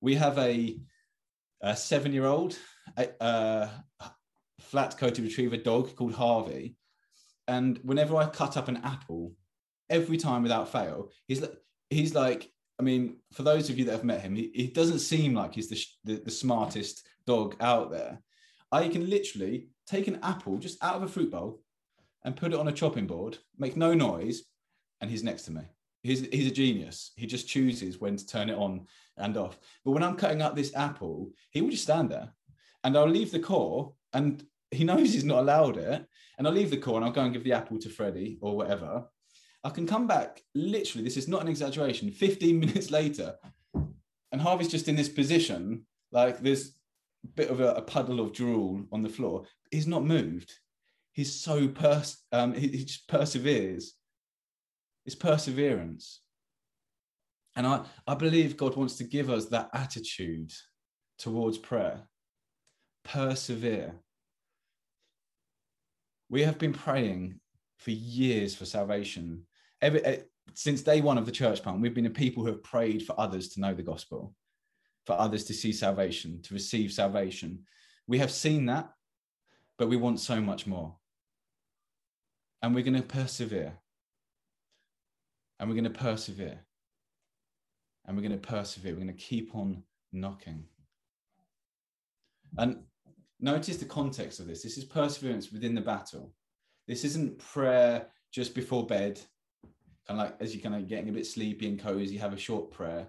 We 0.00 0.14
have 0.16 0.38
a, 0.38 0.78
a 1.62 1.76
seven-year-old, 1.76 2.58
a, 2.96 3.70
flat-coated 4.60 5.24
retriever 5.24 5.56
dog 5.56 5.94
called 5.96 6.14
Harvey. 6.14 6.76
And 7.46 7.78
whenever 7.82 8.16
I 8.16 8.26
cut 8.26 8.56
up 8.56 8.68
an 8.68 8.78
apple, 8.78 9.32
every 9.90 10.16
time 10.16 10.42
without 10.42 10.70
fail, 10.70 11.10
he's 11.26 11.44
he's 11.90 12.14
like 12.14 12.50
I 12.78 12.82
mean, 12.82 13.16
for 13.32 13.42
those 13.42 13.70
of 13.70 13.78
you 13.78 13.86
that 13.86 13.92
have 13.92 14.04
met 14.04 14.20
him, 14.20 14.34
he, 14.34 14.50
he 14.54 14.66
doesn't 14.66 14.98
seem 14.98 15.34
like 15.34 15.54
he's 15.54 15.68
the, 15.68 15.82
the, 16.04 16.22
the, 16.24 16.30
smartest 16.30 17.06
dog 17.26 17.56
out 17.58 17.90
there. 17.90 18.20
I 18.70 18.88
can 18.88 19.08
literally 19.08 19.68
take 19.86 20.08
an 20.08 20.18
apple 20.22 20.58
just 20.58 20.82
out 20.84 20.96
of 20.96 21.02
a 21.02 21.08
fruit 21.08 21.30
bowl 21.30 21.62
and 22.24 22.36
put 22.36 22.52
it 22.52 22.58
on 22.58 22.68
a 22.68 22.72
chopping 22.72 23.06
board, 23.06 23.38
make 23.56 23.78
no 23.78 23.94
noise, 23.94 24.42
and 25.00 25.10
he's 25.10 25.24
next 25.24 25.44
to 25.44 25.52
me. 25.52 25.62
He's, 26.02 26.26
he's 26.26 26.48
a 26.48 26.54
genius. 26.54 27.12
He 27.16 27.26
just 27.26 27.48
chooses 27.48 27.98
when 27.98 28.16
to 28.16 28.26
turn 28.26 28.50
it 28.50 28.58
on 28.58 28.86
and 29.16 29.36
off. 29.36 29.58
But 29.84 29.92
when 29.92 30.02
I'm 30.02 30.16
cutting 30.16 30.42
up 30.42 30.54
this 30.54 30.76
apple, 30.76 31.30
he 31.50 31.62
will 31.62 31.70
just 31.70 31.84
stand 31.84 32.10
there 32.10 32.34
and 32.84 32.96
I'll 32.96 33.08
leave 33.08 33.32
the 33.32 33.40
core 33.40 33.94
and 34.12 34.44
he 34.70 34.84
knows 34.84 35.12
he's 35.12 35.24
not 35.24 35.40
allowed 35.40 35.78
it. 35.78 36.06
And 36.38 36.46
I'll 36.46 36.52
leave 36.52 36.70
the 36.70 36.76
core 36.76 36.96
and 36.96 37.04
I'll 37.04 37.12
go 37.12 37.22
and 37.22 37.32
give 37.32 37.44
the 37.44 37.54
apple 37.54 37.78
to 37.78 37.88
Freddie 37.88 38.38
or 38.42 38.56
whatever. 38.56 39.06
I 39.66 39.70
can 39.70 39.84
come 39.84 40.06
back 40.06 40.42
literally, 40.54 41.02
this 41.02 41.16
is 41.16 41.26
not 41.26 41.42
an 41.42 41.48
exaggeration, 41.48 42.12
15 42.12 42.60
minutes 42.60 42.92
later, 42.92 43.34
and 44.30 44.40
Harvey's 44.40 44.68
just 44.68 44.86
in 44.86 44.94
this 44.94 45.08
position, 45.08 45.84
like 46.12 46.38
a 46.38 46.56
bit 47.34 47.50
of 47.50 47.58
a, 47.58 47.74
a 47.74 47.82
puddle 47.82 48.20
of 48.20 48.32
drool 48.32 48.84
on 48.92 49.02
the 49.02 49.08
floor. 49.08 49.44
He's 49.72 49.88
not 49.88 50.04
moved. 50.04 50.52
He's 51.10 51.34
so 51.34 51.66
pers- 51.66 52.22
um, 52.30 52.54
he, 52.54 52.68
he 52.68 52.84
just 52.84 53.08
perseveres. 53.08 53.94
It's 55.04 55.16
perseverance. 55.16 56.20
And 57.56 57.66
I, 57.66 57.86
I 58.06 58.14
believe 58.14 58.56
God 58.56 58.76
wants 58.76 58.94
to 58.98 59.04
give 59.04 59.30
us 59.30 59.46
that 59.46 59.70
attitude 59.72 60.52
towards 61.18 61.58
prayer. 61.58 62.02
Persevere. 63.02 63.96
We 66.30 66.42
have 66.42 66.56
been 66.56 66.72
praying 66.72 67.40
for 67.78 67.90
years 67.90 68.54
for 68.54 68.64
salvation 68.64 69.42
every 69.82 70.04
eh, 70.04 70.18
since 70.54 70.82
day 70.82 71.00
one 71.00 71.18
of 71.18 71.26
the 71.26 71.32
church 71.32 71.62
plant, 71.62 71.80
we've 71.80 71.94
been 71.94 72.06
a 72.06 72.10
people 72.10 72.42
who 72.42 72.50
have 72.50 72.62
prayed 72.62 73.04
for 73.04 73.18
others 73.18 73.48
to 73.50 73.60
know 73.60 73.74
the 73.74 73.82
gospel, 73.82 74.34
for 75.04 75.18
others 75.18 75.44
to 75.44 75.54
see 75.54 75.72
salvation, 75.72 76.40
to 76.42 76.54
receive 76.54 76.92
salvation. 76.92 77.64
We 78.06 78.18
have 78.18 78.30
seen 78.30 78.66
that, 78.66 78.90
but 79.78 79.88
we 79.88 79.96
want 79.96 80.20
so 80.20 80.40
much 80.40 80.66
more. 80.66 80.96
And 82.62 82.74
we're 82.74 82.84
going 82.84 82.94
to 82.94 83.02
persevere. 83.02 83.74
And 85.58 85.68
we're 85.68 85.74
going 85.74 85.92
to 85.92 85.98
persevere. 85.98 86.60
And 88.06 88.16
we're 88.16 88.26
going 88.26 88.40
to 88.40 88.48
persevere. 88.48 88.92
We're 88.92 89.04
going 89.04 89.08
to 89.08 89.12
keep 89.14 89.54
on 89.54 89.82
knocking. 90.12 90.64
And 92.56 92.84
notice 93.40 93.76
the 93.76 93.84
context 93.84 94.40
of 94.40 94.46
this. 94.46 94.62
This 94.62 94.78
is 94.78 94.84
perseverance 94.84 95.52
within 95.52 95.74
the 95.74 95.80
battle. 95.80 96.32
This 96.88 97.04
isn't 97.04 97.38
prayer 97.38 98.06
just 98.32 98.54
before 98.54 98.86
bed 98.86 99.20
kind 100.06 100.20
of 100.20 100.26
like 100.26 100.36
as 100.40 100.54
you're 100.54 100.62
kind 100.62 100.74
of 100.74 100.88
getting 100.88 101.08
a 101.08 101.12
bit 101.12 101.26
sleepy 101.26 101.68
and 101.68 101.80
cozy, 101.80 102.16
have 102.16 102.32
a 102.32 102.38
short 102.38 102.70
prayer. 102.70 103.08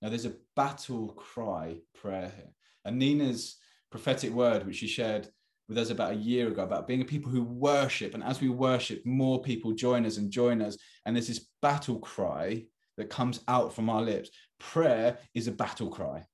Now 0.00 0.08
there's 0.08 0.26
a 0.26 0.34
battle 0.56 1.08
cry 1.08 1.76
prayer 1.94 2.32
here. 2.34 2.52
And 2.84 2.98
Nina's 2.98 3.56
prophetic 3.90 4.32
word, 4.32 4.66
which 4.66 4.76
she 4.76 4.88
shared 4.88 5.28
with 5.68 5.78
us 5.78 5.90
about 5.90 6.12
a 6.12 6.16
year 6.16 6.48
ago, 6.48 6.62
about 6.62 6.88
being 6.88 7.02
a 7.02 7.04
people 7.04 7.30
who 7.30 7.42
worship. 7.42 8.14
And 8.14 8.24
as 8.24 8.40
we 8.40 8.48
worship, 8.48 9.04
more 9.06 9.40
people 9.40 9.72
join 9.72 10.04
us 10.04 10.16
and 10.16 10.30
join 10.30 10.60
us. 10.60 10.76
And 11.06 11.14
there's 11.14 11.28
this 11.28 11.46
battle 11.60 11.98
cry 12.00 12.64
that 12.96 13.10
comes 13.10 13.40
out 13.48 13.72
from 13.72 13.88
our 13.88 14.02
lips. 14.02 14.30
Prayer 14.58 15.18
is 15.34 15.46
a 15.46 15.52
battle 15.52 15.88
cry. 15.88 16.26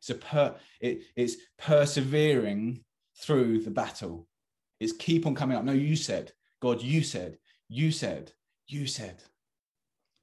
It's 0.00 0.10
a 0.10 0.14
per, 0.14 0.54
it, 0.80 1.02
it's 1.16 1.36
persevering 1.58 2.84
through 3.16 3.62
the 3.62 3.70
battle. 3.70 4.28
It's 4.80 4.92
keep 4.92 5.26
on 5.26 5.34
coming 5.34 5.56
up. 5.56 5.64
No, 5.64 5.72
you 5.72 5.96
said, 5.96 6.32
God, 6.60 6.82
you 6.82 7.02
said, 7.02 7.38
you 7.68 7.90
said, 7.90 8.32
you 8.68 8.86
said. 8.86 9.22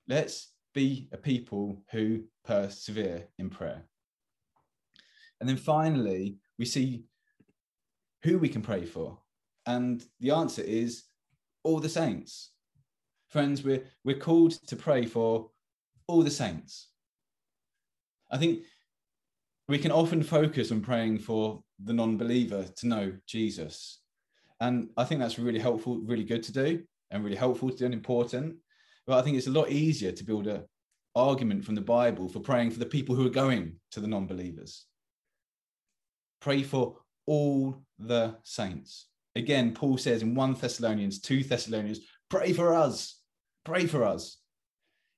Let's 0.08 0.50
be 0.74 1.10
a 1.12 1.18
people 1.18 1.84
who 1.92 2.24
persevere 2.46 3.28
in 3.38 3.50
prayer. 3.50 3.84
And 5.40 5.50
then 5.50 5.58
finally, 5.58 6.38
we 6.58 6.66
see 6.66 7.04
who 8.24 8.38
we 8.38 8.50
can 8.50 8.62
pray 8.62 8.86
for. 8.86 9.18
And 9.66 10.04
the 10.20 10.32
answer 10.32 10.62
is 10.62 11.04
all 11.64 11.80
the 11.80 11.90
saints. 11.90 12.52
Friends, 13.30 13.64
we're, 13.64 13.84
we're 14.04 14.18
called 14.18 14.52
to 14.68 14.76
pray 14.76 15.06
for 15.06 15.50
all 16.08 16.24
the 16.24 16.30
saints. 16.30 16.90
I 18.32 18.38
think 18.38 18.64
we 19.68 19.78
can 19.78 19.92
often 19.92 20.24
focus 20.24 20.72
on 20.72 20.82
praying 20.82 21.20
for 21.20 21.64
the 21.84 21.94
non 21.94 22.18
believer 22.18 22.66
to 22.78 22.88
know 22.88 23.14
Jesus. 23.26 24.00
And 24.60 24.90
I 24.98 25.06
think 25.06 25.22
that's 25.22 25.40
really 25.40 25.60
helpful, 25.60 26.00
really 26.00 26.24
good 26.24 26.44
to 26.44 26.52
do, 26.52 26.84
and 27.12 27.24
really 27.24 27.36
helpful 27.36 27.70
to 27.70 27.76
do 27.76 27.86
important. 27.86 28.56
But 29.06 29.20
I 29.20 29.22
think 29.22 29.38
it's 29.38 29.48
a 29.48 29.52
lot 29.52 29.70
easier 29.70 30.12
to 30.12 30.24
build 30.24 30.48
an 30.48 30.64
argument 31.16 31.66
from 31.66 31.76
the 31.76 31.82
Bible 31.82 32.30
for 32.30 32.40
praying 32.40 32.72
for 32.72 32.80
the 32.80 32.86
people 32.86 33.16
who 33.16 33.26
are 33.26 33.32
going 33.32 33.76
to 33.92 34.00
the 34.00 34.08
non 34.08 34.28
believers. 34.28 34.86
Pray 36.40 36.64
for 36.64 36.98
all 37.26 37.84
the 38.00 38.36
saints. 38.44 39.08
Again, 39.36 39.74
Paul 39.74 39.98
says 39.98 40.22
in 40.22 40.36
1 40.36 40.54
Thessalonians, 40.56 41.22
2 41.22 41.44
Thessalonians, 41.44 42.00
pray 42.30 42.54
for 42.54 42.74
us, 42.74 43.22
pray 43.64 43.86
for 43.86 44.04
us. 44.04 44.38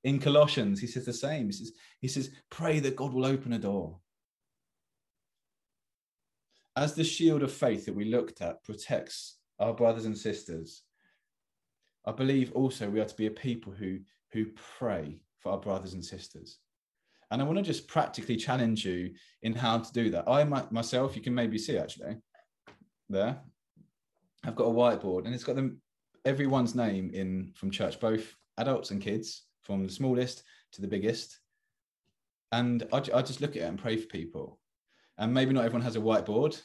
In 0.03 0.19
Colossians, 0.19 0.82
he 0.82 0.88
says 0.88 1.06
the 1.06 1.13
same. 1.13 1.45
He 1.45 1.53
says, 1.53 1.71
he 2.01 2.08
says, 2.10 2.32
pray 2.51 2.79
that 2.79 2.97
God 2.97 3.13
will 3.13 3.25
open 3.25 3.53
a 3.53 3.58
door. 3.60 3.99
As 6.75 6.93
the 6.93 7.03
shield 7.03 7.41
of 7.41 7.53
faith 7.53 7.86
that 7.86 7.95
we 7.95 8.06
looked 8.06 8.41
at 8.41 8.63
protects 8.63 9.38
our 9.60 9.73
brothers 9.73 10.06
and 10.06 10.17
sisters, 10.17 10.82
I 12.06 12.12
believe 12.12 12.52
also 12.54 12.89
we 12.89 13.00
are 13.00 13.06
to 13.06 13.16
be 13.16 13.28
a 13.28 13.32
people 13.32 13.72
who, 13.72 14.00
who 14.32 14.48
pray 14.78 15.22
for 15.39 15.52
our 15.52 15.60
brothers 15.60 15.94
and 15.94 16.04
sisters. 16.04 16.60
And 17.32 17.42
I 17.42 17.46
want 17.46 17.58
to 17.58 17.63
just 17.63 17.88
practically 17.88 18.36
challenge 18.36 18.86
you 18.86 19.12
in 19.42 19.54
how 19.54 19.80
to 19.80 19.94
do 19.94 20.10
that. 20.12 20.28
I 20.28 20.44
myself, 20.44 21.16
you 21.16 21.22
can 21.22 21.34
maybe 21.34 21.58
see 21.58 21.78
actually 21.78 22.18
there, 23.10 23.42
I've 24.44 24.56
got 24.56 24.66
a 24.66 24.72
whiteboard 24.72 25.26
and 25.26 25.34
it's 25.34 25.44
got 25.44 25.56
them 25.56 25.82
everyone's 26.26 26.76
name 26.76 27.10
in 27.13 27.52
from 27.56 27.72
church, 27.72 28.00
both 28.00 28.36
adults 28.58 28.92
and 28.92 29.02
kids, 29.02 29.44
from 29.63 29.86
the 29.86 29.92
smallest 29.92 30.44
to 30.74 30.82
the 30.82 30.88
biggest. 30.88 31.39
And 32.52 32.84
I, 32.92 32.98
I 32.98 33.22
just 33.22 33.42
look 33.42 33.56
at 33.56 33.63
it 33.63 33.66
and 33.66 33.80
pray 33.80 33.98
for 33.98 34.08
people. 34.08 34.60
And 35.18 35.34
maybe 35.34 35.54
not 35.54 35.66
everyone 35.66 35.84
has 35.84 35.96
a 35.96 36.02
whiteboard, 36.02 36.62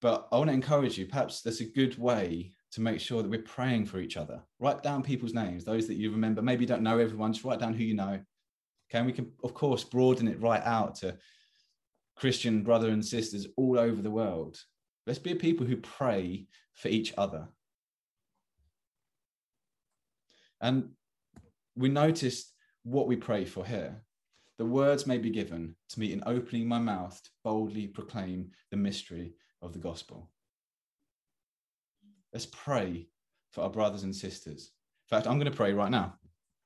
but 0.00 0.28
I 0.32 0.36
want 0.36 0.48
to 0.48 0.54
encourage 0.54 0.98
you. 0.98 1.06
Perhaps 1.06 1.42
there's 1.42 1.60
a 1.60 1.64
good 1.64 1.98
way 1.98 2.52
to 2.72 2.80
make 2.80 3.00
sure 3.00 3.22
that 3.22 3.30
we're 3.30 3.42
praying 3.42 3.86
for 3.86 3.98
each 3.98 4.16
other. 4.16 4.40
Write 4.58 4.82
down 4.82 5.02
people's 5.02 5.34
names, 5.34 5.64
those 5.64 5.86
that 5.88 5.96
you 5.96 6.10
remember. 6.10 6.40
Maybe 6.40 6.62
you 6.62 6.68
don't 6.68 6.82
know 6.82 6.98
everyone, 6.98 7.32
just 7.32 7.44
write 7.44 7.58
down 7.58 7.74
who 7.74 7.84
you 7.84 7.94
know. 7.94 8.20
Okay, 8.90 8.98
and 8.98 9.06
we 9.06 9.12
can, 9.12 9.32
of 9.44 9.54
course, 9.54 9.84
broaden 9.84 10.28
it 10.28 10.40
right 10.40 10.62
out 10.64 10.96
to 10.96 11.16
Christian 12.16 12.62
brother 12.62 12.90
and 12.90 13.04
sisters 13.04 13.46
all 13.56 13.78
over 13.78 14.00
the 14.00 14.10
world. 14.10 14.58
Let's 15.06 15.18
be 15.18 15.32
a 15.32 15.36
people 15.36 15.66
who 15.66 15.76
pray 15.76 16.46
for 16.74 16.88
each 16.88 17.12
other. 17.18 17.48
And 20.60 20.90
we 21.74 21.88
noticed 21.88 22.52
what 22.82 23.06
we 23.06 23.16
pray 23.16 23.44
for 23.44 23.64
here. 23.64 24.02
The 24.58 24.66
words 24.66 25.06
may 25.06 25.18
be 25.18 25.30
given 25.30 25.74
to 25.88 26.00
me 26.00 26.12
in 26.12 26.22
opening 26.26 26.68
my 26.68 26.78
mouth 26.78 27.20
to 27.22 27.30
boldly 27.42 27.86
proclaim 27.86 28.50
the 28.70 28.76
mystery 28.76 29.32
of 29.62 29.72
the 29.72 29.78
gospel. 29.78 30.30
Let's 32.32 32.46
pray 32.46 33.08
for 33.50 33.62
our 33.62 33.70
brothers 33.70 34.04
and 34.04 34.14
sisters. 34.14 34.70
In 35.10 35.16
fact, 35.16 35.26
I'm 35.26 35.38
going 35.38 35.50
to 35.50 35.56
pray 35.56 35.72
right 35.72 35.90
now. 35.90 36.14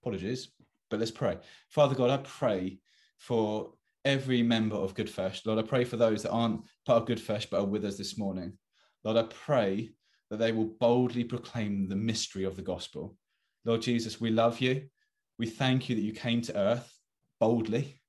Apologies, 0.02 0.48
but 0.90 0.98
let's 1.00 1.10
pray. 1.10 1.38
Father 1.70 1.94
God, 1.94 2.10
I 2.10 2.18
pray 2.18 2.78
for 3.18 3.72
every 4.04 4.42
member 4.42 4.76
of 4.76 4.94
Good 4.94 5.08
Fesh. 5.08 5.46
Lord, 5.46 5.58
I 5.58 5.66
pray 5.66 5.84
for 5.84 5.96
those 5.96 6.22
that 6.22 6.30
aren't 6.30 6.62
part 6.84 7.00
of 7.00 7.06
Good 7.06 7.18
Fesh 7.18 7.48
but 7.48 7.60
are 7.60 7.66
with 7.66 7.84
us 7.84 7.96
this 7.96 8.18
morning. 8.18 8.52
Lord, 9.02 9.16
I 9.16 9.22
pray 9.22 9.90
that 10.30 10.38
they 10.38 10.52
will 10.52 10.74
boldly 10.80 11.24
proclaim 11.24 11.88
the 11.88 11.96
mystery 11.96 12.44
of 12.44 12.56
the 12.56 12.62
gospel. 12.62 13.16
Lord 13.64 13.82
Jesus, 13.82 14.20
we 14.20 14.30
love 14.30 14.60
you. 14.60 14.82
We 15.38 15.46
thank 15.46 15.88
you 15.88 15.96
that 15.96 16.02
you 16.02 16.12
came 16.12 16.42
to 16.42 16.56
earth 16.56 16.98
boldly. 17.40 18.00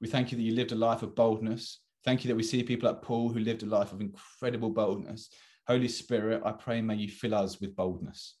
We 0.00 0.08
thank 0.08 0.32
you 0.32 0.36
that 0.36 0.42
you 0.42 0.54
lived 0.54 0.72
a 0.72 0.76
life 0.76 1.02
of 1.02 1.14
boldness. 1.14 1.80
Thank 2.06 2.22
you 2.22 2.28
that 2.28 2.36
we 2.36 2.44
see 2.44 2.62
people 2.62 2.88
like 2.88 3.02
Paul 3.02 3.30
who 3.30 3.40
lived 3.40 3.64
a 3.64 3.66
life 3.66 3.92
of 3.92 4.00
incredible 4.00 4.70
boldness. 4.70 5.28
Holy 5.66 5.88
Spirit, 5.88 6.40
I 6.44 6.52
pray, 6.52 6.80
may 6.80 6.94
you 6.94 7.08
fill 7.08 7.34
us 7.34 7.60
with 7.60 7.74
boldness. 7.74 8.36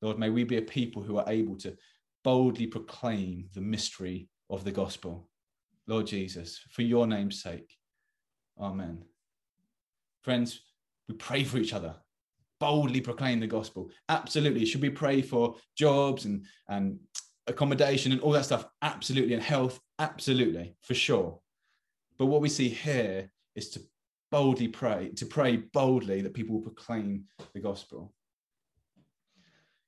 Lord, 0.00 0.18
may 0.18 0.30
we 0.30 0.44
be 0.44 0.56
a 0.56 0.62
people 0.62 1.02
who 1.02 1.18
are 1.18 1.28
able 1.28 1.56
to 1.58 1.76
boldly 2.24 2.66
proclaim 2.66 3.50
the 3.52 3.60
mystery 3.60 4.30
of 4.48 4.64
the 4.64 4.72
gospel. 4.72 5.28
Lord 5.86 6.06
Jesus, 6.06 6.58
for 6.70 6.80
your 6.80 7.06
name's 7.06 7.42
sake. 7.42 7.76
Amen. 8.58 9.04
Friends, 10.22 10.60
we 11.06 11.16
pray 11.16 11.44
for 11.44 11.58
each 11.58 11.74
other, 11.74 11.96
boldly 12.60 13.02
proclaim 13.02 13.40
the 13.40 13.46
gospel. 13.46 13.90
Absolutely. 14.08 14.64
Should 14.64 14.80
we 14.80 14.88
pray 14.88 15.20
for 15.20 15.56
jobs 15.76 16.24
and, 16.24 16.46
and 16.68 16.98
accommodation 17.46 18.12
and 18.12 18.22
all 18.22 18.32
that 18.32 18.46
stuff? 18.46 18.64
Absolutely. 18.80 19.34
And 19.34 19.42
health? 19.42 19.78
Absolutely, 19.98 20.76
for 20.80 20.94
sure. 20.94 21.40
But 22.20 22.26
what 22.26 22.42
we 22.42 22.50
see 22.50 22.68
here 22.68 23.30
is 23.56 23.70
to 23.70 23.80
boldly 24.30 24.68
pray, 24.68 25.08
to 25.16 25.24
pray 25.24 25.56
boldly 25.56 26.20
that 26.20 26.34
people 26.34 26.56
will 26.56 26.70
proclaim 26.70 27.24
the 27.54 27.60
gospel. 27.60 28.12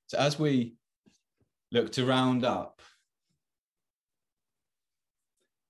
So 0.07 0.17
as 0.17 0.39
we 0.39 0.73
look 1.71 1.91
to 1.91 2.07
round 2.07 2.43
up 2.43 2.81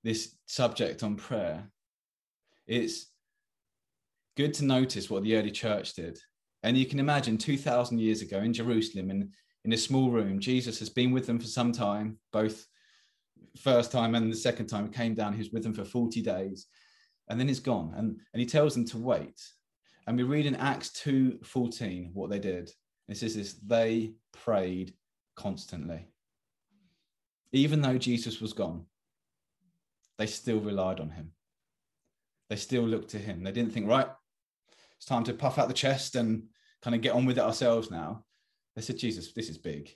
this 0.05 0.37
subject 0.45 1.03
on 1.03 1.17
prayer, 1.17 1.69
it's 2.65 3.07
good 4.37 4.53
to 4.53 4.63
notice 4.63 5.09
what 5.09 5.23
the 5.23 5.35
early 5.35 5.51
church 5.51 5.95
did. 5.95 6.17
And 6.63 6.77
you 6.77 6.85
can 6.85 7.01
imagine 7.01 7.37
2,000 7.37 7.99
years 7.99 8.21
ago 8.21 8.37
in 8.37 8.53
Jerusalem, 8.53 9.11
in, 9.11 9.31
in 9.65 9.73
a 9.73 9.77
small 9.77 10.11
room, 10.11 10.39
Jesus 10.39 10.79
has 10.79 10.89
been 10.89 11.11
with 11.11 11.27
them 11.27 11.39
for 11.39 11.47
some 11.47 11.73
time, 11.73 12.19
both 12.31 12.65
first 13.57 13.91
time 13.91 14.15
and 14.15 14.31
the 14.31 14.35
second 14.35 14.67
time 14.67 14.89
came 14.89 15.13
down, 15.13 15.33
he 15.33 15.39
was 15.39 15.51
with 15.51 15.63
them 15.63 15.73
for 15.73 15.85
40 15.85 16.21
days 16.21 16.67
and 17.29 17.39
then 17.39 17.47
he's 17.47 17.59
gone. 17.59 17.93
And, 17.95 18.19
and 18.33 18.39
he 18.39 18.45
tells 18.45 18.73
them 18.73 18.85
to 18.85 18.97
wait. 18.97 19.41
And 20.07 20.17
we 20.17 20.23
read 20.23 20.45
in 20.45 20.55
acts 20.55 20.89
2.14 21.03 22.11
what 22.13 22.29
they 22.29 22.39
did. 22.39 22.69
It 23.07 23.17
says 23.17 23.35
this 23.35 23.53
they 23.53 24.13
prayed 24.31 24.93
constantly. 25.35 26.07
Even 27.51 27.81
though 27.81 27.97
jesus 27.97 28.41
was 28.41 28.53
gone 28.53 28.85
they 30.17 30.27
still 30.27 30.59
relied 30.59 30.99
on 30.99 31.09
him. 31.09 31.31
They 32.49 32.55
still 32.55 32.83
looked 32.83 33.09
to 33.09 33.17
him. 33.17 33.43
They 33.43 33.51
didn't 33.51 33.73
think 33.73 33.87
right 33.87 34.07
it's 34.97 35.05
time 35.05 35.23
to 35.25 35.33
puff 35.33 35.57
out 35.57 35.67
the 35.67 35.73
chest 35.73 36.15
and 36.15 36.43
kind 36.81 36.95
of 36.95 37.01
get 37.01 37.13
on 37.13 37.25
with 37.25 37.37
it 37.37 37.43
ourselves 37.43 37.89
now. 37.89 38.23
They 38.75 38.81
said 38.81 38.97
jesus 38.97 39.33
this 39.33 39.49
is 39.49 39.57
big. 39.57 39.89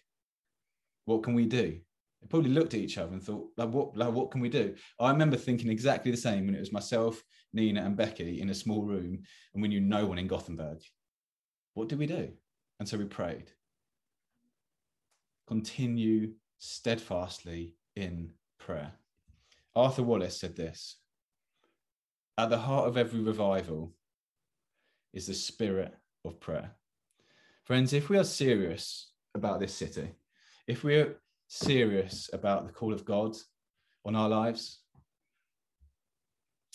What 1.06 1.24
can 1.24 1.34
we 1.34 1.46
do 1.46 1.80
they 2.22 2.28
probably 2.28 2.50
looked 2.50 2.74
at 2.74 2.80
each 2.80 2.98
other 2.98 3.14
and 3.14 3.24
thought, 3.24 3.50
like, 3.58 3.70
what, 3.70 3.96
like, 3.96 4.12
what 4.12 4.32
can 4.32 4.42
we 4.42 4.50
do? 4.50 4.76
I 5.00 5.12
remember 5.12 5.38
thinking 5.38 5.70
exactly 5.70 6.12
the 6.12 6.18
same 6.18 6.46
when 6.46 6.56
it 6.56 6.60
was 6.60 6.72
myself, 6.72 7.24
Nina, 7.54 7.84
and 7.84 7.96
Becky 7.96 8.42
in 8.42 8.50
a 8.50 8.56
small 8.56 8.84
room, 8.84 9.24
and 9.54 9.62
we 9.62 9.68
knew 9.68 9.82
no 9.82 10.06
one 10.06 10.18
in 10.18 10.28
Gothenburg. 10.28 10.80
What 11.74 11.90
did 11.90 12.00
we 12.00 12.08
do? 12.08 12.32
And 12.80 12.90
so 12.90 12.98
we 12.98 13.06
prayed. 13.06 13.52
Continue 15.48 16.34
steadfastly 16.58 17.76
in 17.96 18.32
prayer. 18.60 18.94
Arthur 19.76 20.04
Wallis 20.04 20.40
said 20.40 20.56
this 20.56 20.98
At 22.38 22.50
the 22.50 22.58
heart 22.58 22.88
of 22.88 22.98
every 22.98 23.20
revival 23.20 23.94
is 25.14 25.28
the 25.28 25.34
spirit 25.34 25.94
of 26.26 26.40
prayer. 26.40 26.72
Friends, 27.64 27.94
if 27.94 28.10
we 28.10 28.18
are 28.18 28.24
serious 28.24 29.12
about 29.36 29.60
this 29.60 29.74
city, 29.74 30.10
if 30.68 30.84
we're 30.84 31.16
serious 31.48 32.30
about 32.34 32.68
the 32.68 32.74
call 32.74 32.94
of 32.94 33.06
God 33.06 33.36
on 34.06 34.16
our 34.16 34.30
lives, 34.30 34.80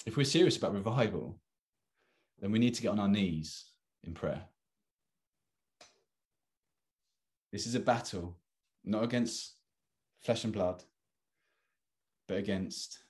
if 0.06 0.16
we're 0.16 0.24
serious 0.24 0.56
about 0.56 0.74
revival, 0.74 1.38
then 2.40 2.50
we 2.50 2.58
need 2.58 2.74
to 2.74 2.82
get 2.82 2.90
on 2.90 2.98
our 2.98 3.08
knees 3.08 3.66
in 4.02 4.14
prayer. 4.14 4.42
This 7.52 7.66
is 7.66 7.74
a 7.74 7.80
battle 7.80 8.38
not 8.84 9.04
against 9.04 9.54
flesh 10.20 10.44
and 10.44 10.52
blood, 10.52 10.82
but 12.26 12.38
against 12.38 13.04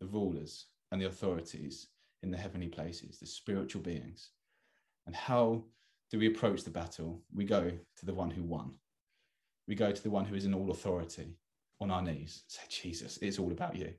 the 0.00 0.06
rulers 0.06 0.66
and 0.92 1.00
the 1.00 1.06
authorities 1.06 1.88
in 2.22 2.30
the 2.30 2.36
heavenly 2.36 2.68
places, 2.68 3.18
the 3.18 3.26
spiritual 3.26 3.82
beings. 3.82 4.30
And 5.06 5.16
how 5.16 5.64
do 6.10 6.18
we 6.18 6.26
approach 6.26 6.62
the 6.62 6.70
battle? 6.70 7.22
We 7.34 7.44
go 7.44 7.70
to 7.70 8.06
the 8.06 8.14
one 8.14 8.30
who 8.30 8.42
won 8.42 8.74
we 9.68 9.74
go 9.74 9.92
to 9.92 10.02
the 10.02 10.10
one 10.10 10.24
who 10.24 10.34
is 10.34 10.46
in 10.46 10.54
all 10.54 10.70
authority 10.70 11.36
on 11.80 11.90
our 11.90 12.02
knees. 12.02 12.42
Say, 12.48 12.62
Jesus, 12.68 13.18
it's 13.20 13.38
all 13.38 13.52
about 13.52 13.76
you. 13.76 13.92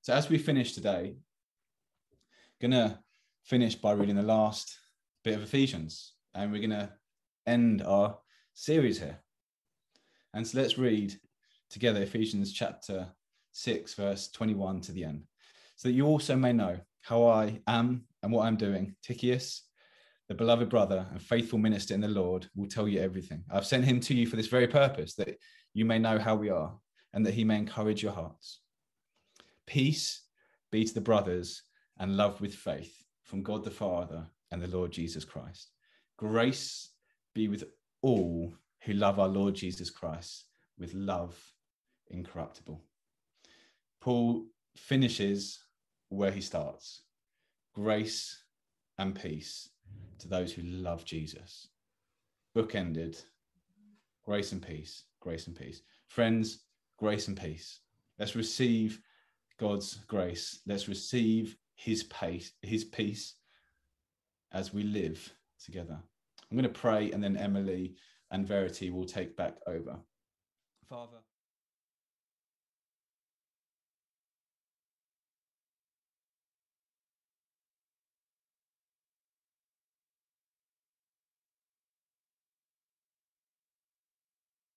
So 0.00 0.14
as 0.14 0.28
we 0.28 0.38
finish 0.38 0.72
today, 0.72 1.16
gonna 2.60 3.00
finish 3.44 3.74
by 3.74 3.92
reading 3.92 4.16
the 4.16 4.22
last 4.22 4.78
bit 5.22 5.36
of 5.36 5.42
Ephesians, 5.42 6.14
and 6.34 6.50
we're 6.50 6.66
to 6.68 6.92
end 7.46 7.82
our 7.82 8.18
series 8.54 8.98
here. 8.98 9.18
And 10.32 10.46
so 10.46 10.58
let's 10.58 10.78
read 10.78 11.14
together 11.70 12.02
Ephesians 12.02 12.52
chapter 12.52 13.08
6, 13.52 13.94
verse 13.94 14.30
21 14.30 14.80
to 14.82 14.92
the 14.92 15.04
end, 15.04 15.24
so 15.76 15.88
that 15.88 15.94
you 15.94 16.06
also 16.06 16.36
may 16.36 16.52
know 16.52 16.78
how 17.02 17.26
I 17.26 17.60
am 17.66 18.04
and 18.22 18.32
what 18.32 18.46
I'm 18.46 18.56
doing. 18.56 18.96
Tychicus, 19.02 19.62
the 20.28 20.34
beloved 20.34 20.68
brother 20.68 21.06
and 21.10 21.20
faithful 21.20 21.58
minister 21.58 21.94
in 21.94 22.00
the 22.00 22.08
Lord, 22.08 22.48
will 22.54 22.68
tell 22.68 22.88
you 22.88 23.00
everything. 23.00 23.44
I've 23.50 23.66
sent 23.66 23.84
him 23.84 24.00
to 24.00 24.14
you 24.14 24.26
for 24.26 24.36
this 24.36 24.46
very 24.46 24.66
purpose, 24.66 25.14
that 25.14 25.36
you 25.74 25.84
may 25.84 25.98
know 25.98 26.18
how 26.18 26.34
we 26.34 26.50
are 26.50 26.74
and 27.12 27.24
that 27.26 27.34
he 27.34 27.44
may 27.44 27.56
encourage 27.56 28.02
your 28.02 28.12
hearts. 28.12 28.60
Peace 29.66 30.22
be 30.70 30.84
to 30.84 30.94
the 30.94 31.00
brothers 31.00 31.62
and 31.98 32.16
love 32.16 32.40
with 32.40 32.54
faith 32.54 33.04
from 33.22 33.42
God 33.42 33.64
the 33.64 33.70
Father 33.70 34.26
and 34.50 34.62
the 34.62 34.76
Lord 34.76 34.92
Jesus 34.92 35.24
Christ. 35.24 35.70
Grace 36.16 36.90
be 37.34 37.48
with 37.48 37.64
all 38.02 38.54
who 38.82 38.92
love 38.92 39.18
our 39.18 39.28
Lord 39.28 39.54
Jesus 39.54 39.90
Christ 39.90 40.44
with 40.78 40.94
love 40.94 41.38
incorruptible. 42.08 42.82
Paul 44.00 44.46
finishes 44.76 45.60
where 46.08 46.30
he 46.30 46.40
starts 46.40 47.02
grace 47.74 48.42
and 48.98 49.20
peace 49.20 49.68
to 50.18 50.28
those 50.28 50.52
who 50.52 50.62
love 50.62 51.04
Jesus. 51.04 51.68
Bookended. 52.56 53.22
Grace 54.24 54.52
and 54.52 54.66
peace, 54.66 55.04
grace 55.20 55.46
and 55.48 55.56
peace. 55.56 55.82
Friends, 56.08 56.60
grace 56.98 57.28
and 57.28 57.38
peace. 57.38 57.80
Let's 58.18 58.36
receive 58.36 59.00
God's 59.58 59.96
grace. 60.06 60.60
Let's 60.66 60.88
receive 60.88 61.56
his 61.74 62.04
pace, 62.04 62.52
his 62.62 62.84
peace 62.84 63.34
as 64.52 64.72
we 64.72 64.84
live 64.84 65.34
together. 65.62 65.98
I'm 66.50 66.56
going 66.56 66.62
to 66.72 66.80
pray 66.80 67.10
and 67.10 67.22
then 67.22 67.36
Emily 67.36 67.96
and 68.30 68.46
Verity 68.46 68.90
will 68.90 69.04
take 69.04 69.36
back 69.36 69.56
over. 69.66 69.98
Father. 70.88 71.23